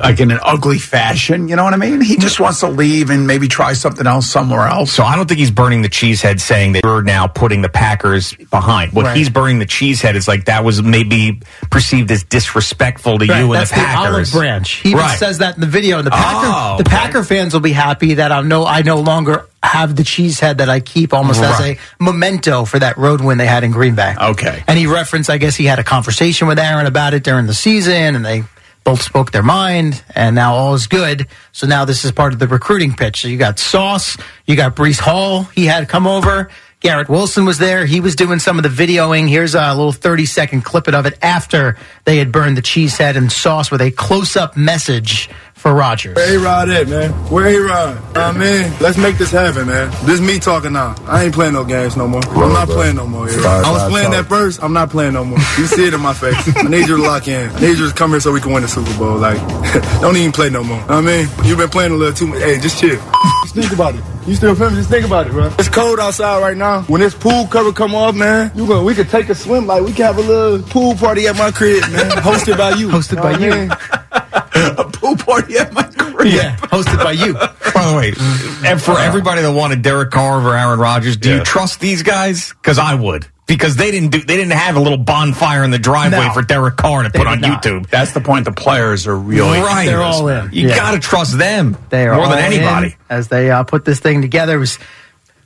[0.00, 1.48] like in an ugly fashion.
[1.48, 2.00] You know what I mean?
[2.00, 4.92] He just wants to leave and maybe try something else somewhere else.
[4.92, 8.34] So I don't think he's burning the cheesehead saying that we're now putting the Packers
[8.50, 8.92] behind.
[8.92, 9.16] What Right.
[9.16, 13.44] he's burning the cheesehead is like that was maybe perceived as disrespectful to Right, you
[13.52, 14.14] and that's the Packers.
[14.14, 14.70] olive branch.
[14.82, 15.18] He even Right.
[15.18, 15.98] says that in the video.
[15.98, 16.96] And the Packer, Oh, the okay.
[16.96, 20.58] Packer fans will be happy that I know I no longer have the cheese head
[20.58, 23.94] that I keep almost as a memento for that road win they had in Green
[23.94, 24.14] Bay.
[24.20, 24.62] Okay.
[24.66, 27.54] And he referenced, I guess he had a conversation with Aaron about it during the
[27.54, 28.44] season, and they
[28.84, 31.26] both spoke their mind, and now all is good.
[31.52, 33.22] So now this is part of the recruiting pitch.
[33.22, 34.16] So you got Sauce,
[34.46, 36.50] you got Breece Hall, he had come over.
[36.80, 37.86] Garrett Wilson was there.
[37.86, 39.26] He was doing some of the videoing.
[39.26, 43.16] Here's a little 30 second clip of it after they had burned the cheese head
[43.16, 45.30] and sauce with a close up message
[45.64, 46.14] for Rodgers.
[46.14, 47.10] Where A-Rod at, man?
[47.32, 48.16] Where A-Rod?
[48.18, 49.90] I mean, let's make this happen, man.
[50.04, 50.94] This me talking now.
[51.06, 52.22] I ain't playing no games no more.
[52.22, 53.26] I'm not playing no more.
[53.26, 53.64] A-Rod.
[53.64, 54.62] I was playing that first.
[54.62, 55.38] I'm not playing no more.
[55.56, 56.36] You see it in my face.
[56.58, 57.48] I need you to lock in.
[57.48, 59.16] I need you to come here so we can win the Super Bowl.
[59.16, 59.40] Like,
[60.02, 60.84] don't even play no more.
[60.86, 62.42] I mean, you've been playing a little too much.
[62.42, 63.00] Hey, just chill.
[63.44, 64.04] Just think about it.
[64.26, 64.76] You still feel me?
[64.76, 65.46] Just think about it, bro.
[65.58, 66.82] It's cold outside right now.
[66.82, 69.66] When this pool cover come off, man, you gonna we could take a swim.
[69.66, 72.10] Like we can have a little pool party at my crib, man.
[72.22, 72.88] Hosted by you.
[72.88, 74.03] Hosted by Know what you.
[74.34, 76.26] I a pool party at my crib.
[76.32, 77.34] Yeah, hosted by you.
[77.34, 81.44] By the way, and for everybody that wanted Derek Carr over Aaron Rodgers, do you
[81.44, 82.50] trust these guys?
[82.50, 83.26] Because I would.
[83.46, 86.32] Because they didn't do, they didn't have a little bonfire in the driveway No.
[86.32, 87.62] for Derek Carr to put on not.
[87.62, 87.86] YouTube.
[87.90, 88.46] That's the point.
[88.46, 89.84] The players are really right.
[89.84, 90.48] They're all in.
[90.50, 90.76] You Yeah.
[90.76, 92.86] got to trust them They are more than anybody.
[92.88, 94.54] in as they uh, put this thing together.
[94.56, 94.78] It was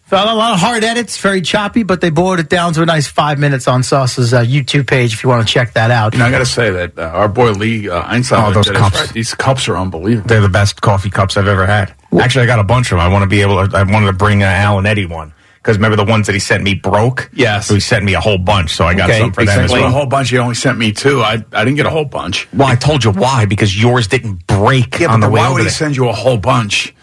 [0.09, 2.87] felt a lot of hard edits, very choppy, but they boiled it down to a
[2.87, 6.15] nice five minutes on Sauce's uh, YouTube page if you want to check that out.
[6.15, 8.45] You know, I got to say that uh, our boy Lee uh, Einstein.
[8.45, 9.01] Oh, those cups.
[9.01, 9.11] right.
[9.13, 10.27] These cups are unbelievable.
[10.29, 11.95] They're the best coffee cups I've ever had.
[12.19, 13.01] Actually, I got a bunch of them.
[13.01, 15.35] I want to be able to, I wanted to bring uh, Al and Eddie one
[15.59, 17.29] Because remember the ones that he sent me broke?
[17.35, 17.67] Yes.
[17.67, 18.75] So he sent me a whole bunch.
[18.75, 19.85] So I got Okay, some for he them as well.
[19.85, 20.31] a whole bunch.
[20.31, 21.21] He only sent me two.
[21.21, 22.49] I I didn't get a whole bunch.
[22.55, 25.47] Well, I told you why because yours didn't break Yeah, on but the way why
[25.49, 25.73] over would he there.
[25.73, 26.95] send you a whole bunch?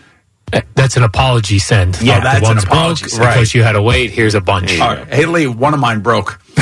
[0.75, 1.99] That's an apology send.
[2.01, 3.33] Yeah, Oh, that's the an one's apology broke send.
[3.33, 4.11] because you had to wait.
[4.11, 4.79] Here's a bunch.
[4.79, 5.13] All right.
[5.13, 6.39] Hey Lee, one of mine broke.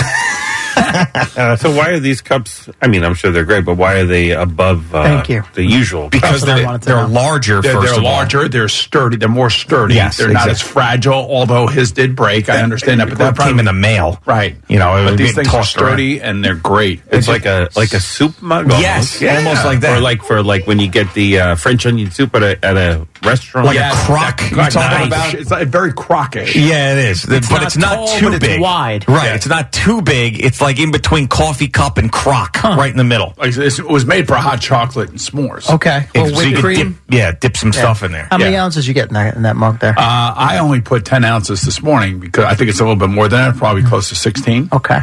[0.76, 2.70] Uh, so why are these cups?
[2.82, 5.44] I mean, I'm sure they're great, but why are they above uh, Thank you.
[5.56, 6.10] the usual?
[6.10, 8.12] Because That's what I they're, they're larger, They're, first they're of all.
[8.12, 8.48] larger.
[8.48, 9.18] They're sturdy.
[9.18, 9.96] They're more sturdy.
[9.96, 11.14] Yes, they're not as fragile.
[11.14, 13.10] Although his did break, I understand that.
[13.10, 14.22] But that That probably came in the mail.
[14.26, 14.56] right.
[14.68, 15.88] You know, but these things are tossed around.
[15.94, 17.02] sturdy and they're great.
[17.12, 18.66] It's like a like a soup mug.
[18.66, 18.82] Almost.
[18.82, 19.38] Yes, Yeah.
[19.38, 19.98] almost like that.
[19.98, 22.78] Or like for like when you get the uh, French onion soup at a at
[22.78, 23.68] a restaurant.
[23.68, 24.38] Like a crock.
[24.40, 25.08] That- You're talking nice.
[25.08, 26.56] about- It's like very crockish.
[26.56, 27.26] Yeah, it is.
[27.26, 28.62] but not it's not tall, too but it's big.
[28.62, 29.08] wide.
[29.08, 29.26] Right.
[29.26, 29.36] Yeah.
[29.36, 30.44] It's not too big.
[30.44, 33.34] It's like in between coffee cup and crock, right in the middle.
[33.42, 35.70] It was made for hot chocolate and s'mores.
[35.70, 36.08] Okay.
[36.16, 37.00] Well, so whipped cream.
[37.10, 38.28] Dip, yeah, dip some stuff in there.
[38.32, 38.64] How many Yeah.
[38.64, 39.94] ounces you get in that, in that mug there?
[39.98, 43.10] Uh, I only put ten ounces this morning because I think it's a little bit
[43.10, 44.70] more than that, probably close to sixteen.
[44.72, 45.02] okay.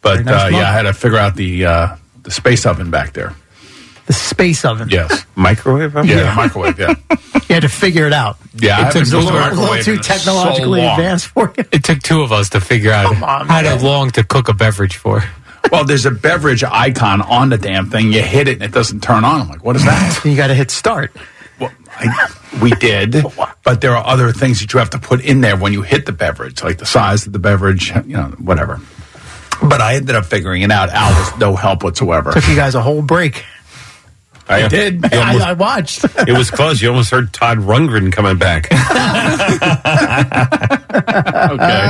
[0.00, 3.12] But nice uh, yeah, I had to figure out the uh, the space oven back
[3.14, 3.34] there.
[4.08, 4.88] The space oven.
[4.90, 5.94] Yes, microwave.
[5.96, 6.08] oven?
[6.10, 6.78] yeah, the microwave.
[6.78, 6.94] Yeah,
[7.48, 8.38] You had to figure it out.
[8.54, 8.78] yeah.
[8.78, 11.64] I It took A a little, a little too in so technologically advanced for you.
[11.70, 13.82] It took two of us to figure out on, how man.
[13.82, 15.22] long to cook a beverage for.
[15.70, 18.12] Well, there's a beverage icon on the damn thing.
[18.12, 19.42] You hit it and it doesn't turn on.
[19.42, 20.20] I'm like, what is that?
[20.24, 21.14] You got to hit start.
[21.60, 23.14] well, I, we did,
[23.64, 26.06] but there are other things that you have to put in there when you hit
[26.06, 28.80] the beverage, like the size of the beverage, you know, whatever.
[29.60, 30.88] But I ended up figuring it out.
[30.90, 32.32] Al was no help whatsoever.
[32.32, 33.44] Took you guys a whole break.
[34.48, 35.02] I did.
[35.12, 36.04] You almost- I, I watched.
[36.04, 36.80] it was close.
[36.82, 38.68] You almost heard Todd Rundgren coming back.
[40.90, 41.84] Okay.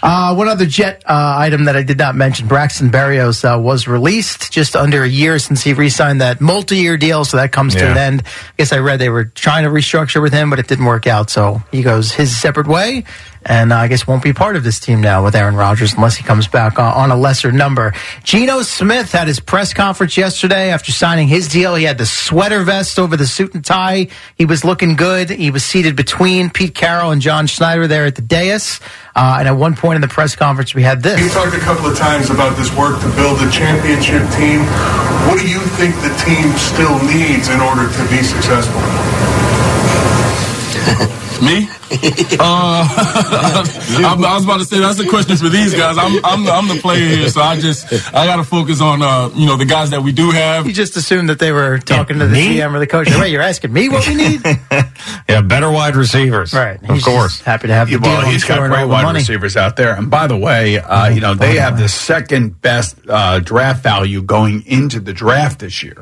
[0.00, 3.88] Uh, one other jet uh, item that I did not mention: Braxton Berrios uh, was
[3.88, 7.90] released just under a year since he re-signed that multi-year deal, so that comes to
[7.90, 8.22] an end.
[8.24, 11.06] I guess I read they were trying to restructure with him, but it didn't work
[11.06, 11.30] out.
[11.30, 13.04] So he goes his separate way,
[13.48, 16.16] and uh, I guess won't be part of this team now with Aaron Rodgers unless
[16.16, 17.94] he comes back on, on a lesser number.
[18.22, 21.74] Geno Smith had his press conference yesterday after signing his deal.
[21.74, 24.08] He had the sweater vest over the suit and tie.
[24.36, 25.30] He was looking good.
[25.30, 28.80] He was seated between Pete Carroll and John Schneider there at the dais.
[29.16, 31.18] Uh, and at one point in the press conference, we had this.
[31.20, 34.60] You talked a couple of times about this work to build a championship team.
[35.26, 38.80] What do you think the team still needs in order to be successful?
[41.44, 41.68] Me?
[42.40, 42.86] Uh,
[44.04, 45.96] I'm, I was about to say that's a question for these guys.
[45.98, 49.02] I'm I'm the, I'm the player here, so I just I got to focus on
[49.02, 50.66] uh, you know the guys that we do have.
[50.66, 52.56] You just assumed that they were talking to the me?
[52.58, 53.08] GM or the coach.
[53.10, 54.42] Wait, you're asking me what we need?
[55.28, 56.52] Yeah, better wide receivers.
[56.54, 56.82] right.
[56.82, 57.40] Of He's course.
[57.40, 57.98] happy to have you.
[57.98, 58.12] Yeah, deal.
[58.12, 59.18] well, I'm he's sure, got great wide money.
[59.20, 59.94] receivers out there.
[59.94, 64.22] And by the way, uh, you know they have the second best uh, draft value
[64.22, 65.96] going into the draft this year.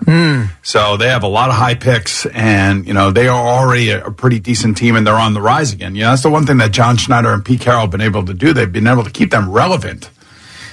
[0.62, 4.06] So they have a lot of high picks, and you know they are already a,
[4.06, 5.94] a pretty decent team, and they're on the rise again.
[5.94, 8.24] You know that's the one thing that John Schneider and Pete Carroll have been able
[8.24, 8.52] to do.
[8.52, 10.10] They've been able to keep them relevant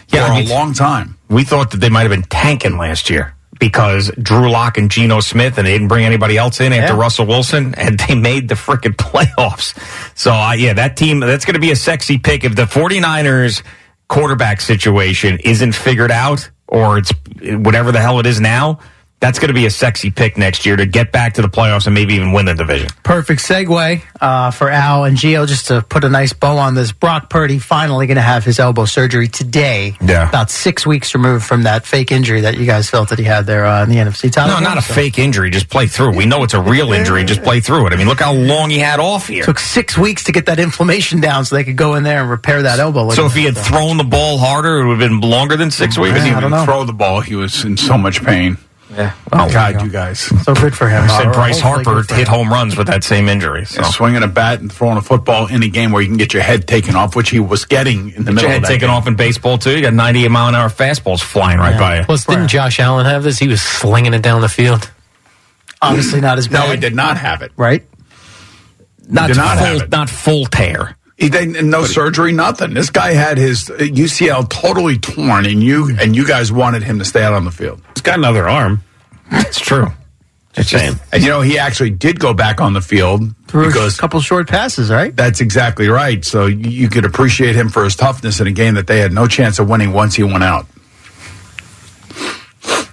[0.09, 1.17] Yeah, for I a mean, long time.
[1.29, 5.19] We thought that they might have been tanking last year because Drew Lock and Geno
[5.19, 6.99] Smith, and they didn't bring anybody else in after Yeah.
[6.99, 9.77] Russell Wilson, and they made the freaking playoffs.
[10.17, 12.43] So, uh, yeah, that team, that's going to be a sexy pick.
[12.43, 13.61] If the 49ers
[14.09, 17.11] quarterback situation isn't figured out, or it's
[17.41, 18.79] whatever the hell it is now,
[19.23, 21.85] that's going to be a sexy pick next year to get back to the playoffs
[21.85, 22.89] and maybe even win the division.
[23.03, 26.91] Perfect segue uh, for Al and Gio just to put a nice bow on this.
[26.91, 29.95] Brock Purdy finally going to have his elbow surgery today.
[30.01, 30.27] Yeah.
[30.27, 33.45] About six weeks removed from that fake injury that you guys felt that he had
[33.45, 34.49] there uh, in the NFC title.
[34.49, 34.63] No, game.
[34.65, 35.49] not a So- fake injury.
[35.51, 36.17] Just play through.
[36.17, 37.23] We know it's a real injury.
[37.23, 37.93] Just play through it.
[37.93, 39.45] I mean, look how long he had off here.
[39.45, 42.29] Took six weeks to get that inflammation down so they could go in there and
[42.29, 43.09] repair that elbow.
[43.11, 45.97] So if he had thrown the ball harder, it would have been longer than six
[45.97, 46.13] weeks.
[46.17, 46.65] couldn't I don't even know.
[46.65, 47.21] throw the ball.
[47.21, 48.57] He was in so much pain.
[48.95, 49.15] Yeah.
[49.31, 50.19] Oh, God, you guys.
[50.19, 51.03] So good for him.
[51.03, 53.65] I said Bryce oh Harper hit home runs with that same injury.
[53.65, 53.81] So.
[53.81, 56.33] Yeah, swinging a bat and throwing a football in a game where you can get
[56.33, 58.61] your head taken off, which he was getting in the Get middle your head of
[58.63, 58.95] that taken game.
[58.95, 59.75] off in baseball too.
[59.75, 62.05] You got 98 mile an hour fastballs flying right by you.
[62.05, 63.39] Plus, didn't Josh Allen have this?
[63.39, 64.91] He was slinging it down the field.
[65.81, 66.67] Obviously not as bad.
[66.67, 67.51] No, he did not have it.
[67.57, 67.83] Right?
[69.07, 69.89] Not not full, have it.
[69.89, 70.95] not full tear.
[71.23, 72.73] He didn't, no surgery, nothing.
[72.73, 76.99] This guy had his uh, UCL totally torn, and you and you guys wanted him
[76.99, 77.81] to stay out on the field.
[77.95, 78.83] He's got another arm.
[79.31, 79.87] It's true.
[80.51, 80.95] Just saying.
[81.13, 84.19] And you know he actually did go back on the field Threw because a couple
[84.19, 85.15] short passes, right?
[85.15, 86.25] that's exactly right.
[86.25, 89.13] So you, you could appreciate him for his toughness in a game that they had
[89.13, 90.67] no chance of winning once he went out.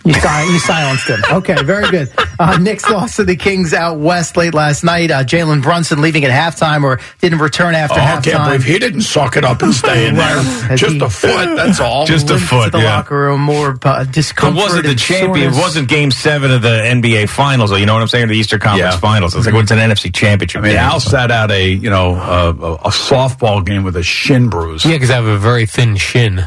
[0.02, 1.20] You, si- you silenced him.
[1.30, 2.10] Okay, very good.
[2.38, 5.10] Uh, Knicks lost to the Kings out west late last night.
[5.10, 8.22] Uh, Jalen Brunson leaving at halftime or didn't return after Oh, I halftime.
[8.24, 10.42] can't believe he didn't suck it up and stay in there.
[10.76, 12.06] Just he- a foot, that's all.
[12.06, 12.96] Just a foot, To the yeah.
[12.96, 14.16] locker room, more uh, It
[14.54, 15.52] wasn't the and champion.
[15.52, 17.70] It wasn't Game Seven of the NBA Finals.
[17.78, 18.28] You know what I'm saying?
[18.28, 19.00] The Eastern Conference Yeah.
[19.00, 19.34] Finals.
[19.36, 20.60] It's like what's an NFC Championship?
[20.60, 20.80] I mean, game.
[20.80, 24.84] Al sat out a you know a, a, a softball game with a shin bruise.
[24.86, 26.42] Yeah, because I have a very thin shin.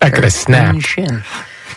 [0.00, 0.80] I could have snapped.
[0.80, 1.22] Shin.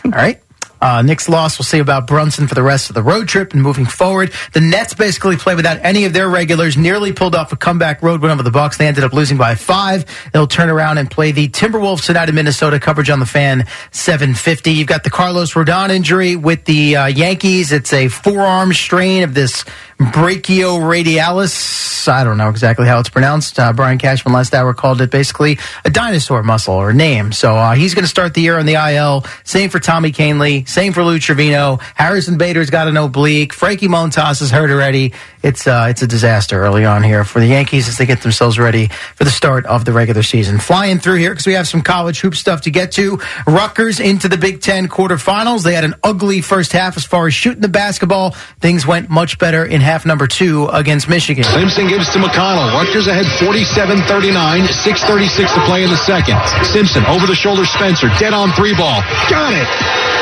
[0.05, 0.42] All right.
[0.83, 1.57] Uh, Knicks loss.
[1.57, 4.33] We'll see about Brunson for the rest of the road trip and moving forward.
[4.51, 6.75] The Nets basically play without any of their regulars.
[6.75, 8.75] Nearly pulled off a comeback road win over the Bucks.
[8.75, 10.03] They ended up losing by five.
[10.33, 12.81] They'll turn around and play the Timberwolves tonight in Minnesota.
[12.81, 14.71] Coverage on the fan 750.
[14.71, 17.71] You've got the Carlos Rodon injury with the uh, Yankees.
[17.71, 19.63] It's a forearm strain of this
[19.99, 21.93] brachioradialis.
[22.07, 23.57] I don't know exactly how it's pronounced.
[23.57, 27.31] Uh, Brian Cashman last hour called it basically a dinosaur muscle or name.
[27.31, 29.23] So uh, he's going to start the year on the IL.
[29.45, 30.67] Same for Tommy Kahnle.
[30.73, 31.77] Same for Lou Trevino.
[31.93, 33.53] Harrison Bader's got an oblique.
[33.53, 35.13] Frankie Montas is hurt already.
[35.43, 38.57] It's uh, it's a disaster early on here for the Yankees as they get themselves
[38.57, 40.57] ready for the start of the regular season.
[40.57, 43.19] Flying through here because we have some college hoop stuff to get to.
[43.45, 45.63] Rutgers into the Big Ten quarterfinals.
[45.63, 48.31] They had an ugly first half as far as shooting the basketball.
[48.61, 51.43] Things went much better in half number two against Michigan.
[51.43, 52.71] Simpson gives to McConnell.
[52.71, 56.39] Rutgers ahead 47-39, 6.36 to play in the second.
[56.63, 59.03] Simpson over the shoulder Spencer, dead on three ball.
[59.29, 59.67] Got it!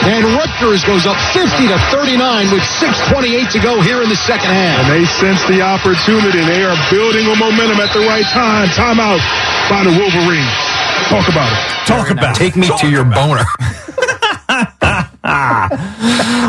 [0.02, 4.50] And Rutgers goes up 50 to 39 with 6.28 to go here in the second
[4.50, 4.82] half.
[4.82, 6.39] And they sense the opportunity.
[6.45, 8.67] They are building a momentum at the right time.
[8.69, 9.19] Timeout
[9.69, 10.56] by the Wolverines.
[11.10, 11.60] Talk about it.
[11.88, 12.39] Talk about it.
[12.39, 13.43] Take me to your boner.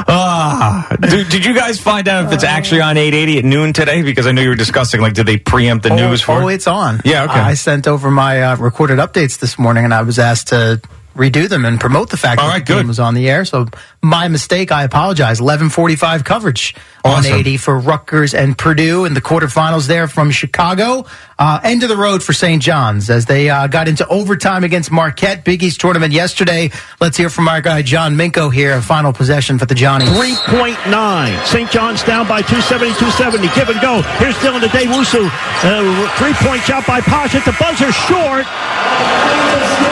[0.05, 4.03] Ah, did, did you guys find out if it's actually on 880 at noon today?
[4.03, 6.49] Because I know you were discussing, like, did they preempt the oh, news for Oh,
[6.49, 6.55] it?
[6.55, 7.01] it's on.
[7.05, 7.35] Yeah, okay.
[7.41, 10.81] I sent over my uh, recorded updates this morning, and I was asked to
[11.15, 12.89] redo them and promote the fact All that right, the game good.
[12.89, 13.45] was on the air.
[13.45, 13.67] So
[14.03, 14.73] my mistake.
[14.73, 15.41] I apologize.
[15.41, 17.33] Eleven forty-five coverage Awesome.
[17.33, 21.05] on eighty for Rutgers and Purdue in the quarterfinals there from Chicago.
[21.39, 22.63] Uh, end of the road for St.
[22.63, 25.45] John's as they uh, got into overtime against Marquette.
[25.45, 26.71] Big East tournament yesterday.
[27.01, 28.81] Let's hear from our guy John Minko here.
[28.81, 30.09] Final possession for the Johnnies.
[30.11, 31.45] 3.9.
[31.47, 31.69] St.
[31.71, 33.49] John's down by 270, 270.
[33.59, 34.03] Give and go.
[34.23, 35.27] Here's Dylan Day Wusu.
[35.27, 38.47] Uh, three point shot by Posh at the buzzer short.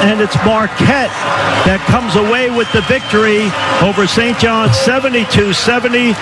[0.06, 1.10] And it's Marquette
[1.66, 3.50] that comes away with the victory
[3.84, 4.38] over St.
[4.38, 6.14] John's 72 70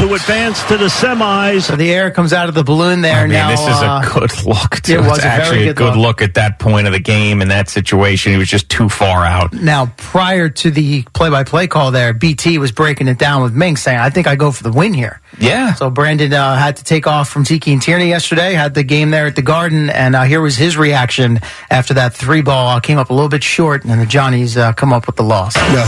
[0.00, 1.62] to advance to the semis.
[1.62, 3.20] So the air comes out of the balloon there.
[3.20, 4.82] I mean, now, this is uh, a good look.
[4.82, 4.94] Too.
[4.94, 6.20] it was it's a very actually a good good look.
[6.20, 6.22] look.
[6.22, 8.32] at that point of the game and that situation.
[8.32, 9.54] He was just too far out.
[9.54, 13.98] Now, prior to the play-by-play call there, BT was breaking it down with Mink, saying,
[13.98, 15.72] "I think I go for the win here." Yeah.
[15.74, 18.52] So Brandon uh, had to take off from Tiki and Tierney yesterday.
[18.52, 22.12] Had the game there at the Garden, and uh, here was his reaction after that
[22.12, 25.06] three ball uh, came up a little bit short, and the Johnnies uh, come up
[25.06, 25.56] with the loss.
[25.56, 25.86] Yeah.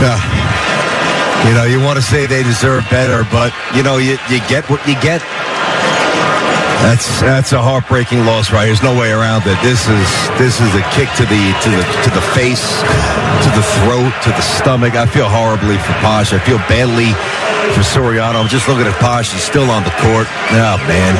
[0.00, 0.40] Yeah.
[1.48, 4.68] You know, you want to say they deserve better, but you know, you, you get
[4.68, 5.22] what you get.
[6.80, 8.64] That's that's a heartbreaking loss, right?
[8.64, 9.60] There's no way around it.
[9.60, 10.08] This is
[10.40, 12.80] this is a kick to the to the to the face,
[13.44, 14.96] to the throat, to the stomach.
[14.96, 16.32] I feel horribly for Posh.
[16.32, 17.12] I feel badly
[17.76, 18.40] for Soriano.
[18.40, 19.32] I'm just looking at Posh.
[19.32, 20.26] He's still on the court.
[20.56, 21.12] Oh man.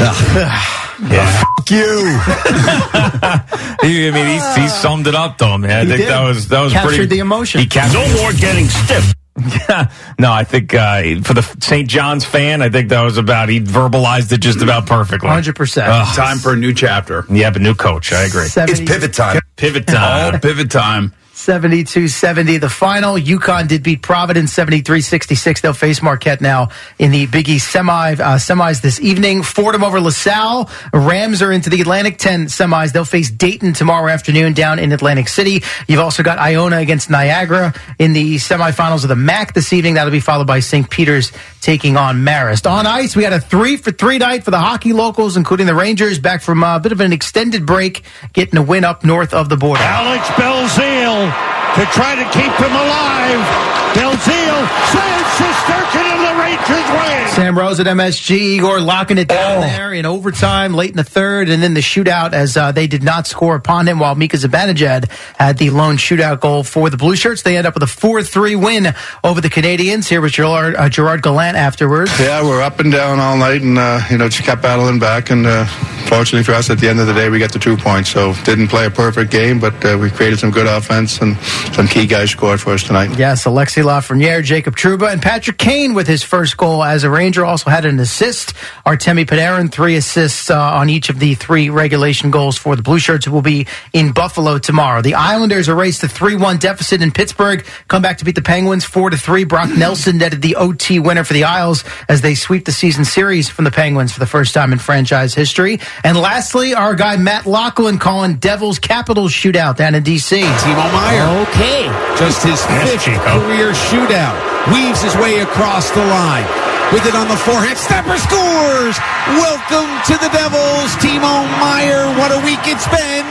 [0.00, 0.77] Ugh.
[1.00, 1.42] Yeah.
[1.56, 2.18] Fuck you.
[3.88, 5.70] He- I mean, he, he summed it up, though, man.
[5.70, 6.08] I He think did.
[6.08, 7.06] that was that was Captured pretty.
[7.06, 7.60] the emotion.
[7.60, 7.98] He captured.
[7.98, 9.14] No more getting stiff.
[9.68, 9.92] Yeah.
[10.18, 11.88] No, I think uh, for the St.
[11.88, 13.48] John's fan, I think that was about.
[13.48, 15.28] He verbalized it just about perfectly.
[15.28, 15.86] Hundred percent.
[15.88, 16.16] Ugh.
[16.16, 17.24] Time for a new chapter.
[17.30, 18.12] Yeah, but new coach.
[18.12, 18.46] I agree.
[18.46, 19.40] It's pivot time.
[19.54, 20.40] Pivot Oh, time.
[20.40, 21.14] pivot time.
[21.48, 23.14] 72-70 the final.
[23.14, 25.62] UConn did beat Providence 73-66.
[25.62, 29.42] They'll face Marquette now in the Big East semi uh, semis this evening.
[29.42, 30.68] Fordham over LaSalle.
[30.92, 32.92] Rams are into the Atlantic 10 semis.
[32.92, 35.62] They'll face Dayton tomorrow afternoon down in Atlantic City.
[35.86, 39.94] You've also got Iona against Niagara in the semifinals of the MAAC this evening.
[39.94, 40.90] That'll be followed by St.
[40.90, 41.32] Peter's
[41.62, 42.70] taking on Marist.
[42.70, 45.74] On ice, we had a three for three night for the hockey locals, including the
[45.74, 48.02] Rangers, back from a bit of an extended break,
[48.34, 49.82] getting a win up north of the border.
[49.82, 51.37] Alex Belzile
[51.76, 53.78] to try to keep him alive.
[53.94, 57.28] Belzile saves Shesterkin and the Rangers win.
[57.34, 61.48] Sam Rosen at MSG, Igor locking it down there in overtime, late in the third,
[61.48, 63.98] and then the shootout as uh, they did not score upon him.
[63.98, 67.74] While Mika Zibanejad had the lone shootout goal for the Blue Shirts, they end up
[67.74, 68.88] with a four-three win
[69.24, 70.08] over the Canadiens.
[70.08, 72.10] Here was Gerard, uh, Gerard Gallant afterwards.
[72.18, 75.30] Yeah, we're up and down all night, and uh, you know just kept battling back.
[75.30, 75.64] And uh,
[76.08, 78.10] fortunately for us, at the end of the day, we got the two points.
[78.10, 81.36] So didn't play a perfect game, but uh, we created some good offense, and
[81.78, 83.16] some key guys scored for us tonight.
[83.16, 87.44] Yes, Alexi Lafreniere, Jacob Trouba, and Patrick Kane with his first goal as a Ranger
[87.44, 88.54] also had an assist.
[88.84, 92.98] Artemi Panarin, three assists uh, on each of the three regulation goals for the Blue
[92.98, 95.02] Shirts who will be in Buffalo tomorrow.
[95.02, 99.48] The Islanders erased a 3-1 deficit in Pittsburgh, come back to beat the Penguins 4-3.
[99.48, 103.48] Brock Nelson netted the OT winner for the Isles as they sweep the season series
[103.48, 105.78] from the Penguins for the first time in franchise history.
[106.02, 110.40] And lastly, our guy Matt Loughlin calling Devils Capitals shootout down in D.C.
[110.40, 111.46] Timo Meier.
[111.50, 111.88] Okay.
[112.18, 114.36] Just his fifth career shootout.
[114.72, 116.46] Weaves his way across the line.
[116.92, 117.76] With it on the forehand.
[117.76, 118.96] Stepper scores!
[119.36, 122.08] Welcome to the Devils, Timo Meier.
[122.16, 123.26] What a week it's been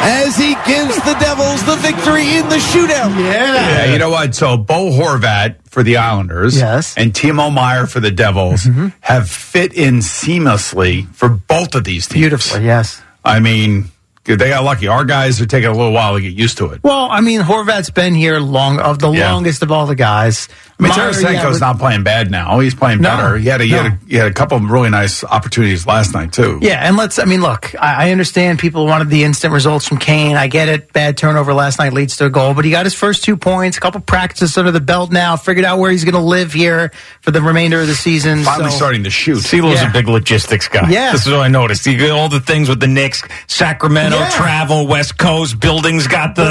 [0.00, 3.18] as he gives the Devils the victory in the shootout.
[3.18, 4.34] Yeah, you know what?
[4.34, 8.88] So Bo Horvat for the Islanders, yes, and Timo Meier for the Devils mm-hmm.
[9.00, 12.20] have fit in seamlessly for both of these teams.
[12.20, 13.02] Beautifully, yes.
[13.24, 13.86] I mean,
[14.24, 14.88] they got lucky.
[14.88, 16.80] Our guys are taking a little while to get used to it.
[16.82, 19.32] Well, I mean, Horvat's been here long of the Yeah.
[19.32, 20.48] longest of all the guys.
[20.78, 22.58] I mean, Meier, Tarasenko's yeah, but- not playing bad now.
[22.58, 23.36] He's playing No, better.
[23.38, 26.14] He had a, he, had a, he had a couple of really nice opportunities last
[26.14, 26.58] night too.
[26.62, 27.18] Yeah, and let's.
[27.20, 30.36] I mean, look, I, I understand people wanted the instant results from Kane.
[30.36, 30.92] I get it.
[30.92, 33.76] Bad turnover last night leads to a goal, but he got his first two points.
[33.76, 35.36] A couple practices under the belt now.
[35.36, 38.42] Figured out where he's going to live here for the remainder of the season.
[38.42, 39.38] Finally so- starting to shoot.
[39.38, 39.90] CeeLo's Yeah.
[39.90, 40.90] a big logistics guy.
[40.90, 41.12] Yeah.
[41.12, 41.84] This is what I noticed.
[41.84, 44.28] He, all the things with the Knicks, Sacramento, Yeah.
[44.30, 46.44] travel, West Coast, buildings got the.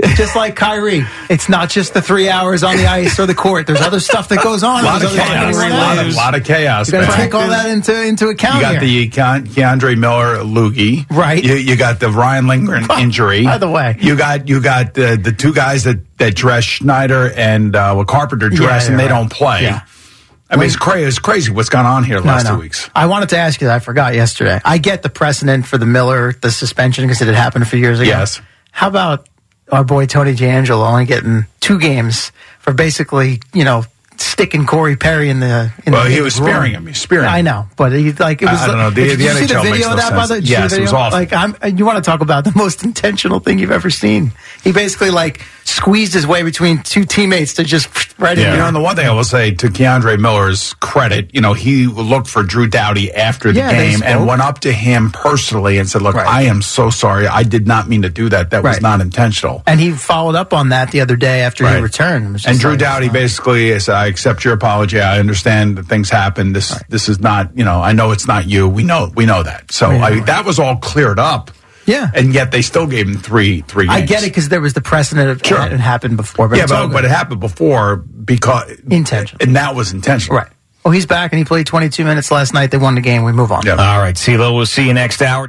[0.00, 3.34] Listen, just like Kyrie, it's not just the three hours on the ice or the
[3.34, 3.59] court.
[3.66, 4.80] There's other stuff that goes on.
[4.84, 5.56] A lot of chaos.
[5.56, 6.88] A lot, of, lot of chaos.
[6.88, 8.80] You got to take all that into into account You got here.
[8.80, 11.42] the K'Andre Miller loogie, Right.
[11.42, 13.44] You, you got the Ryan Lindgren injury.
[13.44, 13.96] By the way.
[14.00, 18.04] you got you got the the two guys that that dress Schneider and uh, well,
[18.04, 19.08] Carpenter dress, Yeah, and they right.
[19.10, 19.62] don't play.
[19.62, 19.82] Yeah.
[20.52, 21.06] I mean, it's crazy.
[21.06, 22.56] It's crazy what's gone on here the last I know.
[22.56, 22.90] two weeks.
[22.94, 23.76] I wanted to ask you that.
[23.76, 24.60] I forgot yesterday.
[24.64, 27.78] I get the precedent for the Miller, the suspension, because it had happened a few
[27.78, 28.08] years ago.
[28.08, 28.40] Yes.
[28.72, 29.28] How about
[29.70, 33.84] our boy Tony DeAngelo only getting two games for basically, you know,
[34.22, 35.72] sticking Corey Perry in the.
[35.86, 36.86] In Well, the, he was spearing him.
[36.86, 38.60] He's spearing I know, but he like it was.
[38.60, 38.90] I don't know.
[38.90, 40.12] The- did the you see the video of that?
[40.14, 41.18] By the, Yes, it was awful.
[41.18, 41.56] Like I'm.
[41.76, 44.32] You want to talk about the most intentional thing you've ever seen?
[44.62, 48.66] He basically like squeezed his way between two teammates to just right in You know,
[48.66, 52.26] and the one thing I will say to K'Andre Miller's credit, you know, he looked
[52.26, 56.02] for Drew Doughty after the Yeah, game and went up to him personally and said,
[56.02, 57.26] "Look, I am so sorry.
[57.26, 58.50] I did not mean to do that.
[58.50, 61.80] That was not intentional." And he followed up on that the other day after he
[61.80, 62.44] returned.
[62.46, 65.00] And Drew like, Doughty uh, basically said, "I accept your apology.
[65.00, 66.52] I understand that things happen.
[66.52, 68.68] This this is not, you know, I know it's not you.
[68.68, 69.72] We know we know that.
[69.72, 70.04] So Yeah.
[70.04, 71.50] I, that was all cleared up.
[71.86, 72.10] Yeah.
[72.14, 73.86] And yet they still gave him three three.
[73.86, 73.96] Games.
[74.02, 75.62] I get it because there was the precedent of Sure.
[75.62, 76.48] it happened before.
[76.48, 80.36] But yeah, but, but it happened before because intentional, and that was intentional.
[80.38, 80.48] Right.
[80.84, 82.70] Oh, he's back and he played 22 minutes last night.
[82.70, 83.22] They won the game.
[83.24, 83.68] We move on.
[83.68, 85.48] All right, CeeLo, we'll see you next hour.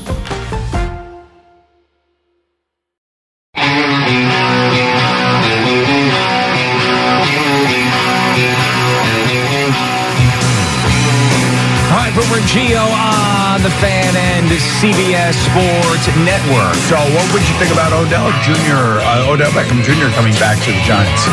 [12.51, 16.75] Gio on the fan and CBS Sports Network.
[16.91, 20.13] So, what would you think about Odell Jr., uh, Odell Beckham Jr.
[20.13, 21.23] coming back to the Giants?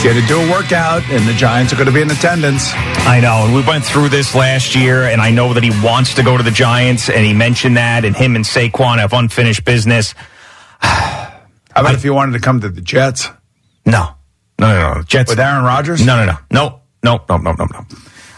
[0.00, 2.70] He had to do a workout, and the Giants are going to be in attendance.
[2.74, 6.14] I know, and we went through this last year, and I know that he wants
[6.14, 9.64] to go to the Giants, and he mentioned that, and him and Saquon have unfinished
[9.64, 10.14] business.
[10.78, 11.40] How
[11.74, 13.28] about I, if he wanted to come to the Jets?
[13.84, 14.14] No.
[14.60, 15.02] No, no, no.
[15.02, 15.28] Jets.
[15.28, 16.06] With Aaron Rodgers?
[16.06, 16.38] No, no, no.
[16.52, 17.86] No, no, no, no, no, no.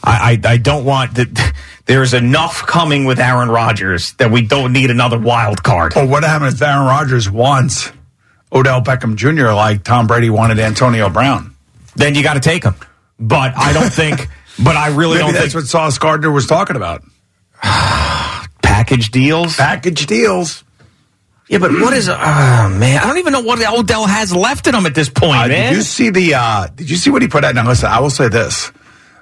[0.03, 1.55] I, I, I don't want the.
[1.87, 5.97] There's enough coming with Aaron Rodgers that we don't need another wild card.
[5.97, 7.93] Or what happens if Aaron Rodgers wants
[8.53, 9.53] Odell Beckham Jr.
[9.53, 11.55] like Tom Brady wanted Antonio Brown?
[11.97, 12.75] Then you got to take him.
[13.21, 14.29] But I don't think.
[14.63, 17.03] But I really Maybe don't think that's think what Sauce Gardner was talking about.
[18.63, 19.57] package deals.
[19.57, 20.65] Package deals.
[21.49, 22.09] Yeah, but what is?
[22.09, 25.33] Oh man, I don't even know what Odell has left in him at this point,
[25.45, 25.73] Uh, man.
[25.73, 26.35] Did you see the?
[26.35, 27.55] Uh, did you see what he put out?
[27.55, 28.73] Now listen, I will say this.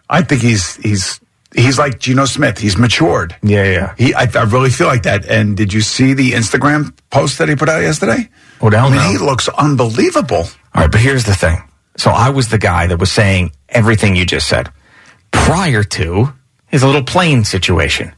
[0.08, 1.18] I think he's he's
[1.54, 2.58] he's like Geno Smith.
[2.58, 3.36] He's matured.
[3.42, 3.94] Yeah, yeah.
[3.98, 5.26] He, I, I really feel like that.
[5.26, 8.28] And did you see the Instagram post that he put out yesterday?
[8.60, 9.10] Oh, Odell, I mean, no.
[9.10, 10.46] he looks unbelievable.
[10.74, 11.58] All right, but here's the thing.
[11.96, 14.72] So I was the guy that was saying everything you just said
[15.30, 16.32] prior to
[16.68, 18.14] his little plane situation.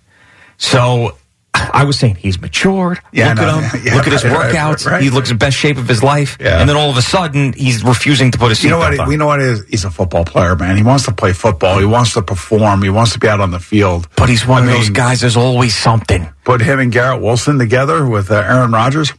[0.58, 1.16] So
[1.54, 2.98] I was saying he's matured.
[3.12, 3.80] Yeah, look no, at him.
[3.86, 4.90] yeah, look at his right, right, workouts.
[4.90, 5.00] right.
[5.02, 6.36] He looks in the best shape of his life.
[6.40, 6.58] Yeah.
[6.60, 8.98] And then all of a sudden, he's refusing to put a seatbelt You know what?
[8.98, 9.08] on.
[9.08, 9.64] We know what it is.
[9.68, 10.76] He's a football player, man.
[10.76, 11.78] He wants to play football.
[11.78, 12.82] He wants to perform.
[12.82, 14.08] He wants to be out on the field.
[14.16, 15.20] but he's one I of those guys.
[15.20, 16.28] There's always something.
[16.44, 19.12] Put him and Garrett Wilson together with uh, Aaron Rodgers.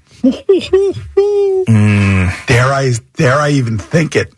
[1.67, 2.45] Mm.
[2.47, 2.91] Dare I?
[3.15, 4.33] Dare I even think it?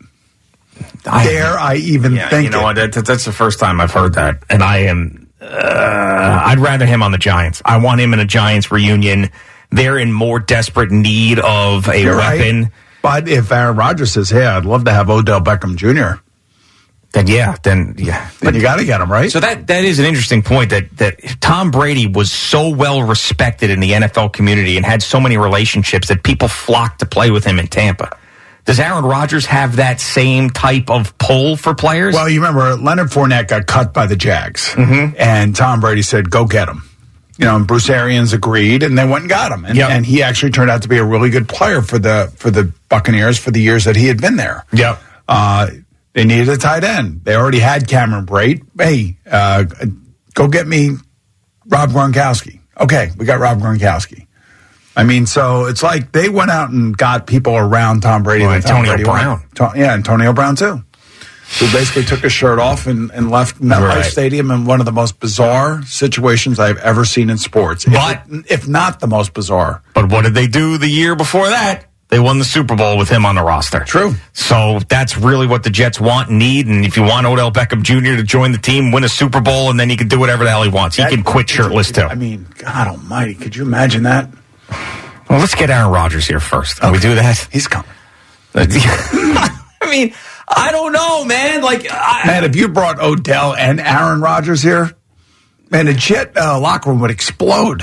[1.06, 2.62] I- dare I even Yeah, think you know it?
[2.62, 2.76] what?
[2.76, 5.17] That, that's the first time I've heard that, and I am.
[5.48, 7.62] Uh, I'd rather him on the Giants.
[7.64, 9.30] I want him in a Giants reunion.
[9.70, 12.38] They're in more desperate need of a You're right.
[12.38, 12.72] weapon.
[13.02, 16.20] But if Aaron Rodgers says, "Hey, I'd love to have Odell Beckham Jr.,"
[17.12, 18.30] Then yeah, then yeah.
[18.40, 19.32] then you got to get him right.
[19.32, 23.70] So that that is an interesting point that that Tom Brady was so well respected
[23.70, 27.44] in the NFL community and had so many relationships that people flocked to play with
[27.44, 28.14] him in Tampa.
[28.68, 32.14] Does Aaron Rodgers have that same type of pull for players?
[32.14, 35.14] Well, you remember Leonard Fournette got cut by the Jags, Mm-hmm.
[35.18, 36.82] and Tom Brady said, "Go get him."
[37.38, 39.90] You know, and Bruce Arians agreed, and they went and got him, and, Yep.
[39.90, 42.70] and he actually turned out to be a really good player for the for the
[42.90, 44.66] Buccaneers for the years that he had been there.
[44.74, 45.00] Yep.
[45.26, 45.68] Uh,
[46.12, 47.22] they needed a tight end.
[47.24, 48.62] They already had Cameron Brate.
[48.78, 49.64] Hey, uh,
[50.34, 50.90] go get me
[51.66, 52.60] Rob Gronkowski.
[52.78, 54.26] Okay, we got Rob Gronkowski.
[54.98, 58.44] I mean, so it's like they went out and got people around Tom Brady.
[58.44, 59.42] Well, that Tom Antonio Brady Brown.
[59.54, 60.82] To- yeah, Antonio Brown too.
[61.60, 64.04] Who basically took his shirt off and, and left MetLife Right.
[64.04, 67.86] Stadium in one of the most bizarre situations I've ever seen in sports.
[67.86, 69.80] If But- it- if not the most bizarre.
[69.94, 71.84] But what did they do the year before that?
[72.10, 73.80] They won the Super Bowl with him on the roster.
[73.80, 74.14] True.
[74.32, 76.66] So that's really what the Jets want and need.
[76.66, 78.16] And if you want Odell Beckham Jr.
[78.16, 80.50] to join the team, win a Super Bowl, and then he can do whatever the
[80.50, 80.96] hell he wants.
[80.96, 82.02] He can quit shirtless too.
[82.02, 84.28] I mean, God Almighty, could you imagine that?
[84.70, 86.80] Well, let's get Aaron Rodgers here first.
[86.80, 87.48] Can we do that?
[87.52, 87.90] He's coming.
[88.54, 90.14] I mean,
[90.48, 91.62] I don't know, man.
[91.62, 94.90] Like, I, Man, if you brought Odell and Aaron Rodgers here,
[95.70, 97.82] man, the Jet uh, locker room would explode.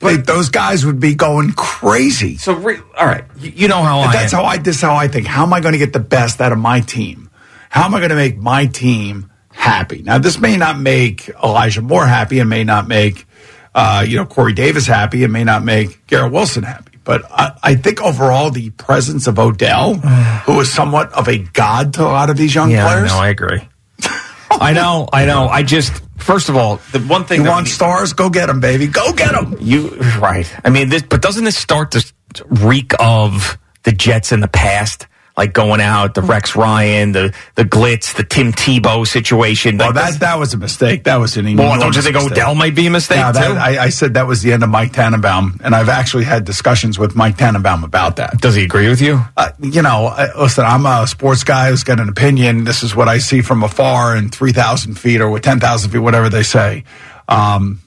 [0.00, 2.36] They- those guys would be going crazy.
[2.38, 4.40] so re- all right, you, you know how I that's am.
[4.40, 4.56] how I.
[4.58, 5.26] This is how I think.
[5.26, 7.30] How am I going to get the best out of my team?
[7.68, 10.02] How am I going to make my team happy?
[10.02, 13.26] Now, this may not make Elijah Moore happy, and may not make
[13.74, 16.98] uh, you know Corey Davis happy, It may not make Garrett Wilson happy.
[17.02, 19.94] But I, I think overall, the presence of Odell,
[20.44, 23.14] who is somewhat of a god to a lot of these young yeah, players, I
[23.14, 23.22] know.
[23.22, 23.68] I agree.
[24.50, 25.08] I know.
[25.12, 25.48] I know.
[25.48, 28.12] I just first of all, the one thing you want we- stars?
[28.12, 28.86] Go get them, baby.
[28.86, 29.56] Go get them.
[29.60, 30.52] You right.
[30.64, 32.12] I mean, this, but doesn't this start to
[32.46, 35.06] reek of the Jets in the past?
[35.40, 39.78] Like going out, the Rex Ryan, the the Glitz, the Tim Tebow situation.
[39.78, 41.04] Well, Like, that that was a mistake.
[41.04, 42.32] That was an Well, enormous don't you think mistake.
[42.32, 43.54] Odell might be a mistake Yeah, that- too?
[43.54, 46.98] I, I said that was the end of Mike Tannenbaum, and I've actually had discussions
[46.98, 48.38] with Mike Tannenbaum about that.
[48.42, 49.24] Does he agree with you?
[49.34, 52.64] Uh, you know, uh, listen, I'm a sports guy who's got an opinion.
[52.64, 56.28] This is what I see from afar and 3,000 feet or with 10,000 feet, whatever
[56.28, 56.84] they say.
[57.30, 57.80] Um,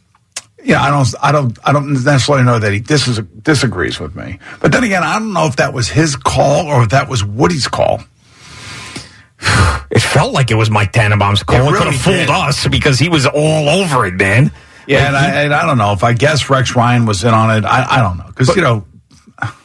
[0.63, 4.39] yeah, I don't, I don't, I don't necessarily know that he dis- disagrees with me.
[4.61, 7.23] But then again, I don't know if that was his call or if that was
[7.23, 8.01] Woody's call.
[9.91, 11.57] It felt like it was Mike Tannenbaum's call.
[11.57, 12.29] It It, could really have fooled did.
[12.29, 14.51] us because he was all over it, man.
[14.87, 17.55] Yeah, and, I, and I don't know if I guess Rex Ryan was in on
[17.57, 17.65] it.
[17.65, 18.85] I, I don't know because you know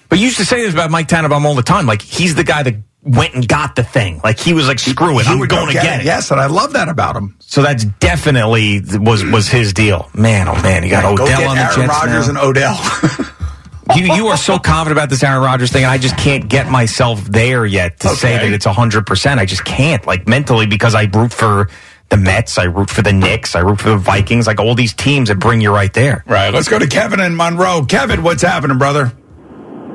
[0.09, 1.87] But you used to say this about Mike Tannenbaum all the time.
[1.87, 2.75] Like he's the guy that
[3.09, 4.21] went and got the thing.
[4.23, 6.07] Like he was like, screw it, he I'm go going to get it.
[6.07, 7.37] Yes, and I love that about him.
[7.41, 10.11] So that's definitely was was his deal.
[10.15, 12.41] Man, oh man, you got Go Odell get on the Aaron Jets Rodgers now.
[12.43, 13.37] and Odell.
[13.97, 16.71] you you are so confident about this Aaron Rodgers thing, and I just can't get
[16.71, 19.41] myself there yet to say that it's hundred percent.
[19.41, 21.69] I just can't, like mentally, because I root for
[22.11, 24.95] the Mets, I root for the Knicks, I root for the Vikings, like all these
[24.95, 26.25] teams that bring you right there.
[26.27, 26.53] right.
[26.53, 27.85] Let's go to Kevin and Monroe.
[27.87, 29.13] Kevin, what's happening, brother?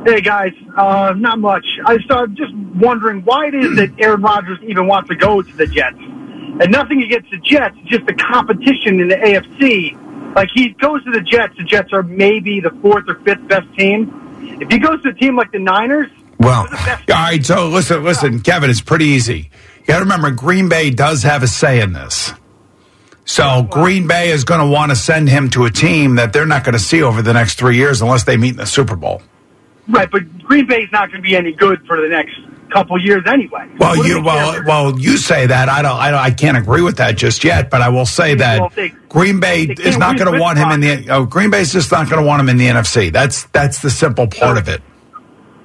[0.06, 1.66] Hey guys, uh, not much.
[1.86, 5.56] I started just wondering why it is that Aaron Rodgers even wants to go to
[5.58, 10.36] the Jets, and nothing against the Jets, just the competition in the AFC.
[10.36, 13.74] Like he goes to the Jets, the Jets are maybe the fourth or fifth best
[13.78, 14.60] team.
[14.60, 17.46] If he goes to a team like the Niners, Well, all right.
[17.46, 18.70] So listen, listen, Kevin.
[18.70, 19.50] It's pretty easy.
[19.80, 22.34] You got to remember, Green Bay does have a say in this.
[23.24, 26.46] So Green Bay is going to want to send him to a team that they're
[26.46, 28.98] not going to see over the next three years unless they meet in the Super
[28.98, 29.22] Bowl.
[29.88, 32.36] Right, but Green Bay's not going to be any good for the next
[32.72, 33.70] couple years anyway.
[33.78, 35.70] Well, What you well, well, you say that.
[35.70, 36.20] I don't, I don't.
[36.20, 37.70] I can't agree with that just yet.
[37.70, 40.72] But I will say that Well, they- Green Bay is can't going to want him
[40.72, 41.10] in the.
[41.10, 43.12] Oh, Green Bay's just not going to want him in the NFC.
[43.12, 44.82] That's that's the simple part of it.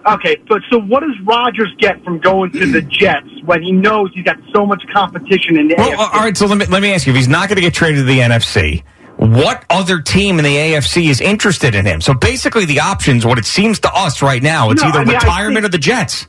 [0.07, 4.11] Okay, but so what does Rodgers get from going to the Jets when he knows
[4.15, 5.99] he's got so much competition in the Well, AFC?
[6.15, 6.37] all right.
[6.37, 8.05] So let me let me ask you: If he's not going to get traded to
[8.05, 8.83] the NFC,
[9.19, 12.01] what other team in the AFC is interested in him?
[12.01, 15.05] So basically, the options, what it seems to us right now, it's No, either I
[15.05, 16.27] mean, retirement think- or the Jets.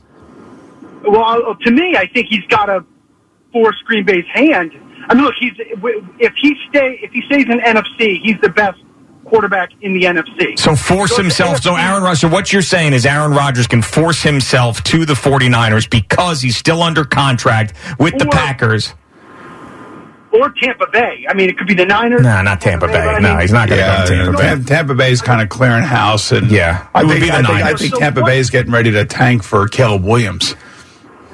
[1.02, 2.84] Well, uh, to me, I think he's got to
[3.52, 4.72] force Green Bay's hand.
[5.08, 5.52] I mean, look, he's
[6.18, 8.78] if he stay if he stays in NFC, he's the best
[9.24, 10.58] quarterback in the NFC.
[10.58, 11.62] So force the himself.
[11.62, 12.20] So Aaron Rodgers.
[12.20, 16.56] So what you're saying is Aaron Rodgers can force himself to the 49ers because he's
[16.56, 18.94] still under contract with the Packers.
[20.32, 21.26] Or Tampa Bay.
[21.28, 22.22] I mean, it could be the Niners.
[22.22, 23.00] Nah, not Tampa but Bay.
[23.00, 24.42] I No, mean- he's not going to Yeah, go to Tampa Bay.
[24.42, 27.34] Tampa, Tampa Bay's kind of clearing house, and Yeah, I it would think, be the
[27.36, 30.54] I think, I think So Tampa what- is getting ready to tank for Caleb Williams.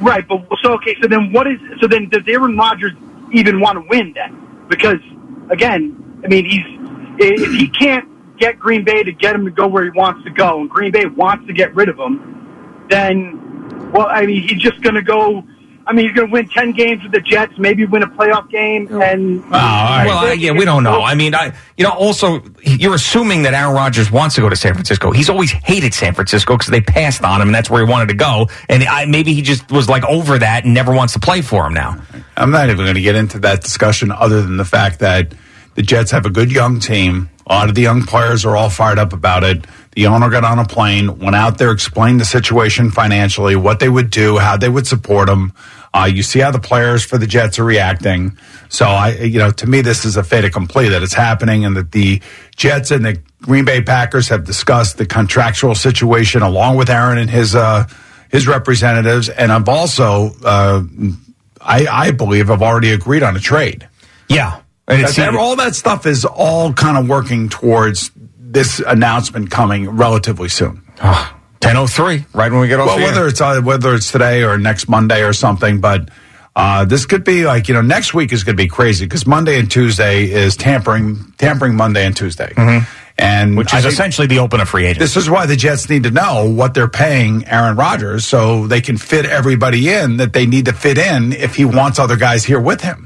[0.01, 2.92] Right, but so okay, so then what is so then does Aaron Rodgers
[3.32, 4.36] even want to win then?
[4.68, 4.99] Because
[5.51, 6.64] again, I mean he's
[7.18, 8.07] if he can't
[8.38, 10.90] get Green Bay to get him to go where he wants to go, and Green
[10.92, 15.03] Bay wants to get rid of him, then well, I mean he's just going to
[15.03, 15.42] go.
[15.87, 18.51] I mean he's going to win ten games with the Jets, maybe win a playoff
[18.51, 19.43] game, and
[20.07, 21.03] Well, I, yeah, we don't know.
[21.03, 24.57] I mean, I, you know, also you're assuming that Aaron Rodgers wants to go to
[24.57, 25.12] San Francisco.
[25.12, 28.09] He's always hated San Francisco because they passed on him, and that's where he wanted
[28.09, 28.49] to go.
[28.68, 31.66] And I, maybe he just was like over that and never wants to play for
[31.66, 32.03] him now.
[32.37, 35.32] I'm not even going to get into that discussion other than the fact that
[35.74, 37.30] the Jets have a good young team.
[37.47, 39.66] A lot of the young players are all fired up about it.
[39.97, 43.88] The owner got on a plane, went out there, explained the situation financially, what they
[43.88, 45.55] would do, how they would support them.
[45.94, 48.36] Uh, you see how the players for the Jets are reacting.
[48.68, 51.74] So I, you know, to me, this is a fait accompli that it's happening and
[51.78, 52.20] that the
[52.57, 57.30] Jets and the Green Bay Packers have discussed the contractual situation along with Aaron and
[57.30, 57.86] his, uh,
[58.30, 59.30] his representatives.
[59.30, 60.82] And I've also, uh,
[61.62, 63.88] I, I believe, have already agreed on a trade.
[64.28, 64.61] Yeah.
[64.86, 68.11] And it's- all that stuff is all kind of working towards
[68.57, 70.80] this announcement coming relatively soon.
[71.61, 72.86] 10:03, right when we get off.
[72.86, 73.09] Well, the air.
[73.09, 76.09] whether it's uh, whether it's today or next Monday or something, but
[76.54, 79.26] uh, this could be like you know next week is going to be crazy because
[79.26, 82.50] Monday and Tuesday is tampering tampering Monday and Tuesday,
[83.18, 85.00] and which is think essentially the open of free agents.
[85.00, 88.80] This is why the Jets need to know what they're paying Aaron Rodgers so they
[88.80, 92.44] can fit everybody in that they need to fit in if he wants other guys
[92.44, 93.05] here with him.